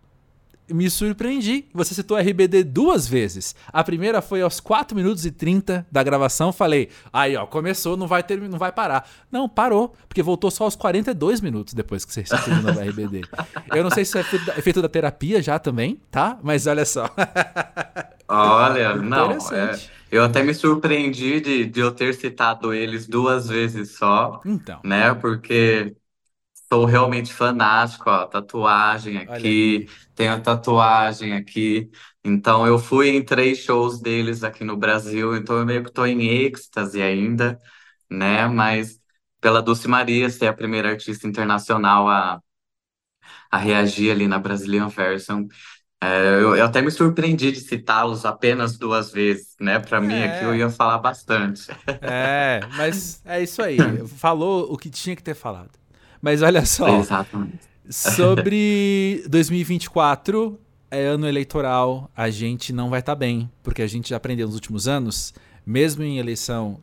[0.70, 1.66] me surpreendi.
[1.74, 3.56] Você citou RBD duas vezes.
[3.68, 6.52] A primeira foi aos 4 minutos e 30 da gravação.
[6.52, 9.10] Falei, aí ó, começou, não vai ter, não vai parar.
[9.32, 13.22] Não, parou, porque voltou só aos 42 minutos depois que você citou de novo RBD.
[13.74, 14.22] Eu não sei se é
[14.58, 16.38] efeito da terapia já também, tá?
[16.44, 17.10] Mas olha só.
[18.28, 19.80] Olha, não, é,
[20.12, 24.42] eu até me surpreendi de, de eu ter citado eles duas vezes só.
[24.46, 24.80] Então.
[24.84, 25.96] Né, porque
[26.72, 31.90] Sou realmente fanático, ó, tatuagem aqui, tenho a tatuagem aqui.
[32.24, 36.06] Então eu fui em três shows deles aqui no Brasil, então eu meio que tô
[36.06, 37.60] em êxtase ainda,
[38.10, 38.48] né?
[38.48, 39.00] Mas
[39.40, 42.42] pela Dulce Maria ser a primeira artista internacional a,
[43.50, 45.48] a reagir ali na Brazilian Version,
[46.02, 49.80] é, eu, eu até me surpreendi de citá-los apenas duas vezes, né?
[49.80, 50.58] Para mim aqui eu é.
[50.60, 51.68] ia falar bastante.
[52.02, 53.78] É, mas é isso aí.
[54.08, 55.77] Falou o que tinha que ter falado.
[56.22, 57.00] Mas olha só.
[57.00, 57.60] Exatamente.
[57.90, 60.60] Sobre 2024,
[60.92, 64.48] é ano eleitoral, a gente não vai estar tá bem, porque a gente já aprendeu
[64.48, 65.34] nos últimos anos,
[65.66, 66.80] mesmo em eleição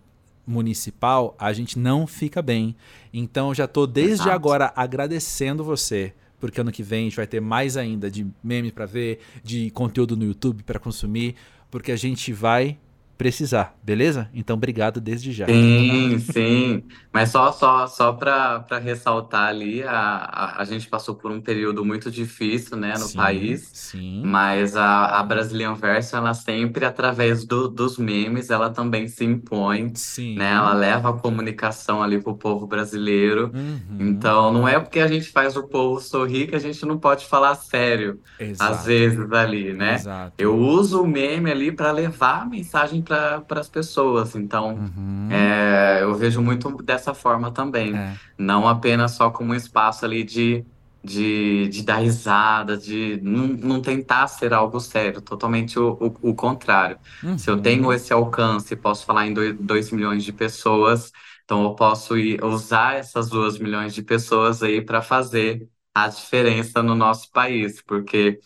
[0.46, 2.76] municipal, a gente não fica bem.
[3.12, 4.30] Então já estou desde Exato.
[4.30, 8.70] agora agradecendo você, porque ano que vem a gente vai ter mais ainda de meme
[8.70, 11.34] para ver, de conteúdo no YouTube para consumir,
[11.70, 12.78] porque a gente vai
[13.16, 14.28] precisar, beleza?
[14.34, 15.46] Então, obrigado desde já.
[15.46, 16.84] Sim, sim.
[17.12, 21.84] Mas só só só para ressaltar ali, a, a, a, gente passou por um período
[21.84, 23.70] muito difícil, né, no sim, país.
[23.72, 24.22] Sim.
[24.24, 29.92] Mas a, a Brazilian Verso, ela sempre, através do, dos memes, ela também se impõe,
[29.94, 30.36] sim.
[30.36, 30.52] né?
[30.52, 33.50] Ela leva a comunicação ali pro povo brasileiro.
[33.54, 33.98] Uhum.
[34.00, 37.26] Então, não é porque a gente faz o povo sorrir que a gente não pode
[37.26, 38.72] falar sério, Exato.
[38.72, 39.94] às vezes ali, né?
[39.94, 40.32] Exato.
[40.38, 44.34] Eu uso o meme ali para levar a mensagem para as pessoas.
[44.34, 45.28] Então, uhum.
[45.30, 47.94] é, eu vejo muito dessa forma também.
[47.96, 48.14] É.
[48.36, 50.64] Não apenas só como um espaço ali de,
[51.02, 55.92] de, de dar risada, de não, não tentar ser algo sério, totalmente o,
[56.22, 56.98] o, o contrário.
[57.22, 57.36] Uhum.
[57.36, 61.12] Se eu tenho esse alcance, posso falar em 2 milhões de pessoas,
[61.44, 66.82] então eu posso ir, usar essas 2 milhões de pessoas aí para fazer a diferença
[66.82, 68.40] no nosso país, porque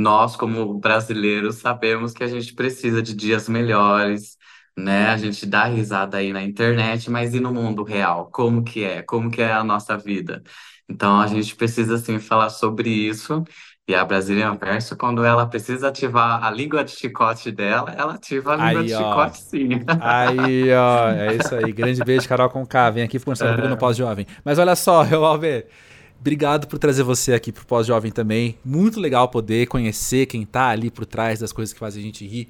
[0.00, 4.36] nós, como brasileiros, sabemos que a gente precisa de dias melhores,
[4.76, 5.08] né?
[5.08, 8.30] A gente dá risada aí na internet, mas e no mundo real?
[8.32, 9.02] Como que é?
[9.02, 10.42] Como que é a nossa vida?
[10.88, 13.44] Então a gente precisa sim falar sobre isso.
[13.88, 18.52] E a Brazilian Verso, quando ela precisa ativar a língua de chicote dela, ela ativa
[18.52, 18.98] a língua aí, de ó.
[18.98, 19.68] chicote sim.
[20.00, 21.72] Aí, ó, é isso aí.
[21.72, 22.90] Grande beijo, Carol com K.
[22.90, 23.50] Vem aqui conversar é.
[23.50, 24.26] comigo no pós-jovem.
[24.44, 25.66] Mas olha só, eu, Alver,
[26.20, 28.58] Obrigado por trazer você aqui pro Pós-Jovem também.
[28.62, 32.26] Muito legal poder conhecer quem tá ali por trás das coisas que fazem a gente
[32.26, 32.48] rir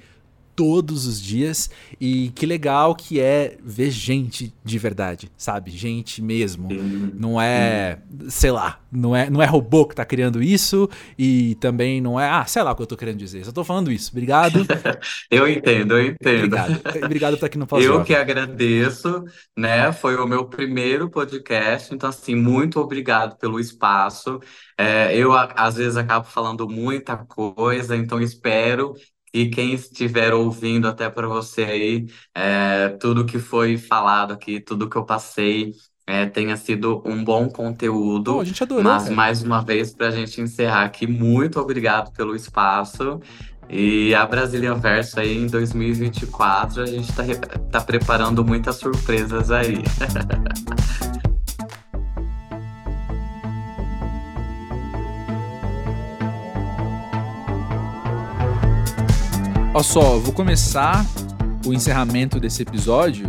[0.55, 1.69] todos os dias.
[1.99, 5.71] E que legal que é ver gente de verdade, sabe?
[5.71, 6.69] Gente mesmo.
[7.13, 7.99] Não é,
[8.29, 12.29] sei lá, não é, não é robô que tá criando isso e também não é,
[12.29, 13.45] ah, sei lá o que eu tô querendo dizer.
[13.45, 14.11] Só tô falando isso.
[14.11, 14.65] Obrigado.
[15.29, 16.55] eu entendo, eu entendo.
[16.55, 16.81] Obrigado.
[17.05, 19.23] Obrigado por estar aqui no pós Eu que agradeço,
[19.57, 19.91] né?
[19.91, 24.39] Foi o meu primeiro podcast, então assim, muito obrigado pelo espaço.
[24.77, 28.93] É, eu às vezes acabo falando muita coisa, então espero
[29.33, 34.89] e quem estiver ouvindo até para você aí, é, tudo que foi falado aqui, tudo
[34.89, 35.73] que eu passei,
[36.05, 38.37] é, tenha sido um bom conteúdo.
[38.37, 38.83] Oh, a gente adorou.
[38.83, 43.21] Mas, mais uma vez, para a gente encerrar aqui, muito obrigado pelo espaço.
[43.69, 47.23] E a Brazilian Verso aí em 2024 a gente tá,
[47.71, 49.81] tá preparando muitas surpresas aí.
[59.73, 61.05] Olha só, vou começar
[61.65, 63.25] o encerramento desse episódio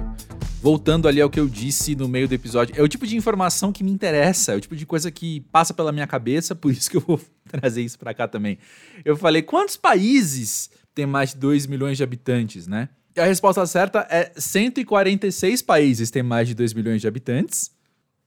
[0.61, 2.74] voltando ali ao que eu disse no meio do episódio.
[2.76, 5.72] É o tipo de informação que me interessa, é o tipo de coisa que passa
[5.72, 8.59] pela minha cabeça, por isso que eu vou trazer isso para cá também.
[9.05, 12.88] Eu falei, quantos países tem mais de 2 milhões de habitantes, né?
[13.14, 17.70] E a resposta certa é 146 países têm mais de 2 milhões de habitantes.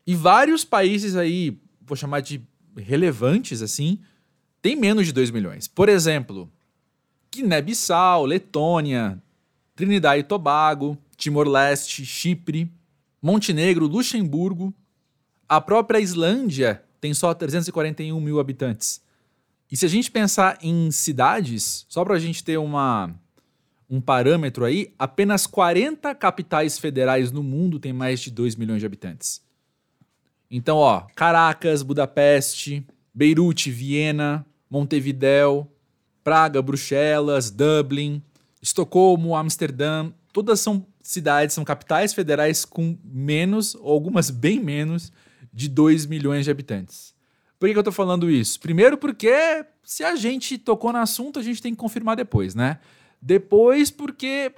[0.07, 2.41] E vários países aí, vou chamar de
[2.77, 3.99] relevantes assim,
[4.61, 5.67] tem menos de 2 milhões.
[5.67, 6.49] Por exemplo,
[7.35, 9.21] Guiné-Bissau, Letônia,
[9.75, 12.71] Trinidad e Tobago, Timor-Leste, Chipre,
[13.21, 14.73] Montenegro, Luxemburgo.
[15.47, 19.01] A própria Islândia tem só 341 mil habitantes.
[19.71, 23.13] E se a gente pensar em cidades, só para a gente ter uma,
[23.89, 28.85] um parâmetro aí, apenas 40 capitais federais no mundo têm mais de 2 milhões de
[28.85, 29.41] habitantes.
[30.49, 35.69] Então, ó, Caracas, Budapeste, Beirute, Viena, Montevidéu,
[36.25, 38.19] Praga, Bruxelas, Dublin,
[38.59, 45.13] Estocolmo, Amsterdã, todas são cidades, são capitais federais com menos, ou algumas bem menos,
[45.53, 47.13] de 2 milhões de habitantes.
[47.59, 48.59] Por que, que eu estou falando isso?
[48.59, 52.79] Primeiro, porque se a gente tocou no assunto, a gente tem que confirmar depois, né?
[53.21, 54.51] Depois, porque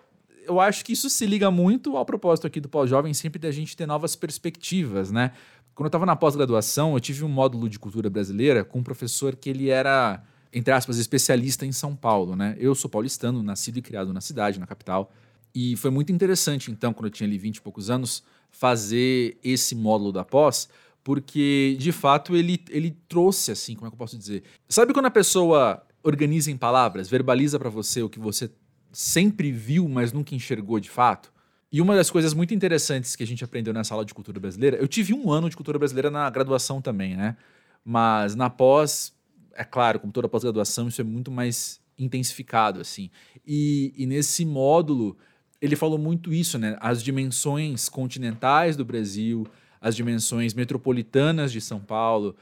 [0.45, 3.75] eu acho que isso se liga muito ao propósito aqui do pós-jovem, sempre da gente
[3.75, 5.33] ter novas perspectivas, né?
[5.75, 9.35] Quando eu estava na pós-graduação, eu tive um módulo de cultura brasileira com um professor
[9.35, 10.23] que ele era,
[10.57, 12.55] entre aspas, especialista em São Paulo, né?
[12.59, 15.11] Eu sou paulistano, nascido e criado na cidade, na capital.
[15.53, 19.75] E foi muito interessante, então, quando eu tinha ali 20 e poucos anos, fazer esse
[19.75, 20.67] módulo da pós,
[21.03, 24.43] porque, de fato, ele, ele trouxe, assim, como é que eu posso dizer?
[24.67, 28.49] Sabe quando a pessoa organiza em palavras, verbaliza para você o que você
[28.91, 31.31] sempre viu, mas nunca enxergou de fato?
[31.71, 34.77] E uma das coisas muito interessantes que a gente aprendeu nessa aula de cultura brasileira,
[34.77, 37.37] eu tive um ano de cultura brasileira na graduação também, né?
[37.85, 39.13] Mas na pós,
[39.57, 43.09] é claro, como toda pós-graduação, isso é muito mais intensificado, assim.
[43.45, 45.17] E, e nesse módulo,
[45.59, 46.77] ele falou muito isso, né?
[46.79, 49.47] As dimensões continentais do Brasil,
[49.81, 52.35] as dimensões metropolitanas de São Paulo.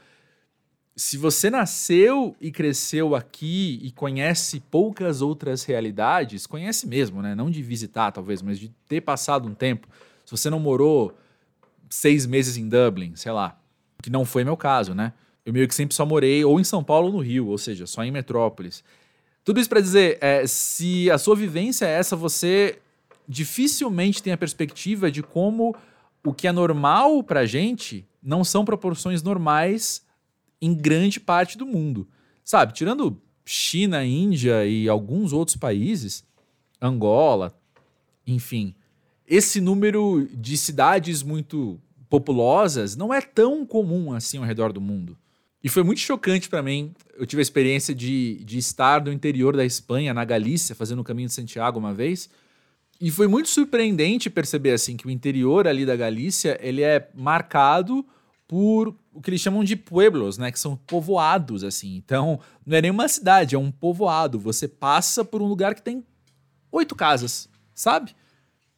[0.94, 7.34] Se você nasceu e cresceu aqui e conhece poucas outras realidades, conhece mesmo, né?
[7.34, 9.88] Não de visitar, talvez, mas de ter passado um tempo.
[10.24, 11.16] Se você não morou
[11.88, 13.58] seis meses em Dublin, sei lá,
[14.02, 15.14] que não foi meu caso, né?
[15.46, 17.86] Eu meio que sempre só morei ou em São Paulo ou no Rio, ou seja,
[17.86, 18.82] só em metrópoles.
[19.44, 22.80] Tudo isso para dizer, é, se a sua vivência é essa, você
[23.28, 25.74] dificilmente tem a perspectiva de como
[26.24, 30.04] o que é normal para gente não são proporções normais
[30.60, 32.08] em grande parte do mundo.
[32.44, 36.24] Sabe, tirando China, Índia e alguns outros países,
[36.82, 37.56] Angola,
[38.26, 38.74] enfim,
[39.28, 45.16] esse número de cidades muito populosas não é tão comum assim ao redor do mundo.
[45.62, 46.94] E foi muito chocante para mim.
[47.18, 51.04] Eu tive a experiência de, de estar no interior da Espanha, na Galícia, fazendo o
[51.04, 52.28] caminho de Santiago uma vez.
[53.00, 58.06] E foi muito surpreendente perceber assim que o interior ali da Galícia, ele é marcado
[58.48, 61.96] por o que eles chamam de pueblos, né, que são povoados assim.
[61.96, 64.38] Então, não é nenhuma cidade, é um povoado.
[64.38, 66.04] Você passa por um lugar que tem
[66.70, 68.14] oito casas, sabe?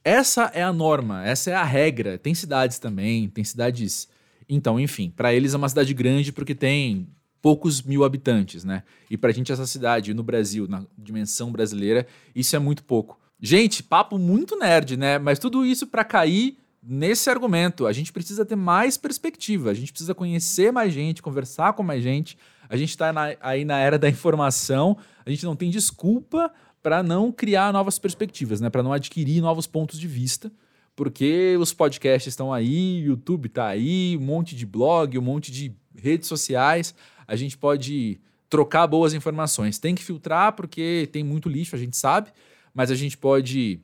[0.05, 2.17] Essa é a norma, essa é a regra.
[2.17, 4.09] Tem cidades também, tem cidades.
[4.49, 7.09] Então, enfim, para eles é uma cidade grande porque tem
[7.43, 8.83] poucos mil habitantes, né?
[9.11, 13.19] E pra gente essa cidade no Brasil, na dimensão brasileira, isso é muito pouco.
[13.41, 15.19] Gente, papo muito nerd, né?
[15.19, 17.87] Mas tudo isso para cair nesse argumento.
[17.87, 22.03] A gente precisa ter mais perspectiva, a gente precisa conhecer mais gente, conversar com mais
[22.03, 22.39] gente.
[22.69, 27.31] A gente está aí na era da informação, a gente não tem desculpa para não
[27.33, 28.71] criar novas perspectivas, né?
[28.71, 30.51] Para não adquirir novos pontos de vista,
[30.99, 35.73] porque os podcasts estão aí, YouTube está aí, um monte de blog, um monte de
[35.97, 36.93] redes sociais.
[37.25, 38.21] A gente pode
[38.51, 39.79] trocar boas informações.
[39.79, 42.33] Tem que filtrar porque tem muito lixo, a gente sabe
[42.79, 43.81] mas a gente pode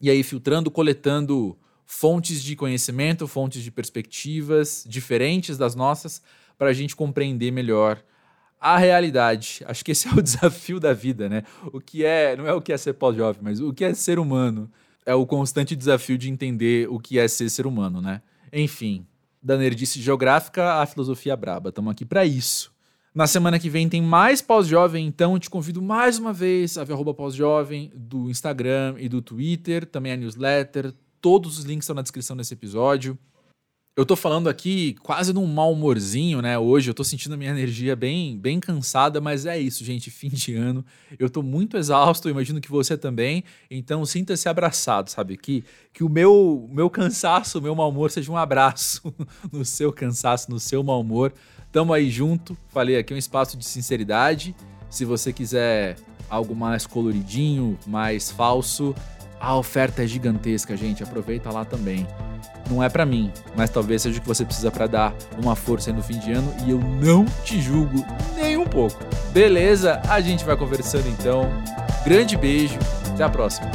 [0.00, 6.22] ir aí filtrando, coletando fontes de conhecimento, fontes de perspectivas diferentes das nossas,
[6.56, 8.02] para a gente compreender melhor
[8.58, 9.62] a realidade.
[9.66, 11.42] Acho que esse é o desafio da vida, né?
[11.70, 14.18] O que é, não é o que é ser pós-jovem, mas o que é ser
[14.18, 14.70] humano.
[15.06, 18.20] É o constante desafio de entender o que é ser ser humano, né?
[18.52, 19.06] Enfim,
[19.40, 21.68] da nerdice geográfica à filosofia braba.
[21.68, 22.74] Estamos aqui para isso.
[23.14, 26.94] Na semana que vem tem mais pós-jovem, então te convido mais uma vez a ver
[27.14, 30.92] pós-jovem do Instagram e do Twitter, também a newsletter.
[31.20, 33.16] Todos os links estão na descrição desse episódio.
[33.96, 36.58] Eu tô falando aqui quase num mau humorzinho, né?
[36.58, 40.10] Hoje eu tô sentindo a minha energia bem, bem cansada, mas é isso, gente.
[40.12, 40.84] Fim de ano.
[41.18, 43.42] Eu tô muito exausto, imagino que você também.
[43.70, 45.38] Então sinta-se abraçado, sabe?
[45.38, 49.14] Que, que o meu, meu cansaço, o meu mau humor seja um abraço
[49.50, 51.32] no seu cansaço, no seu mau humor.
[51.72, 52.54] Tamo aí junto.
[52.68, 54.54] Falei aqui um espaço de sinceridade.
[54.90, 55.96] Se você quiser
[56.28, 58.94] algo mais coloridinho, mais falso,
[59.40, 61.02] a oferta é gigantesca, gente.
[61.02, 62.06] Aproveita lá também
[62.70, 65.92] não é para mim, mas talvez seja o que você precisa para dar uma força
[65.92, 68.98] no fim de ano e eu não te julgo nem um pouco.
[69.32, 70.00] Beleza?
[70.08, 71.50] A gente vai conversando então.
[72.04, 72.78] Grande beijo,
[73.12, 73.70] até a próxima.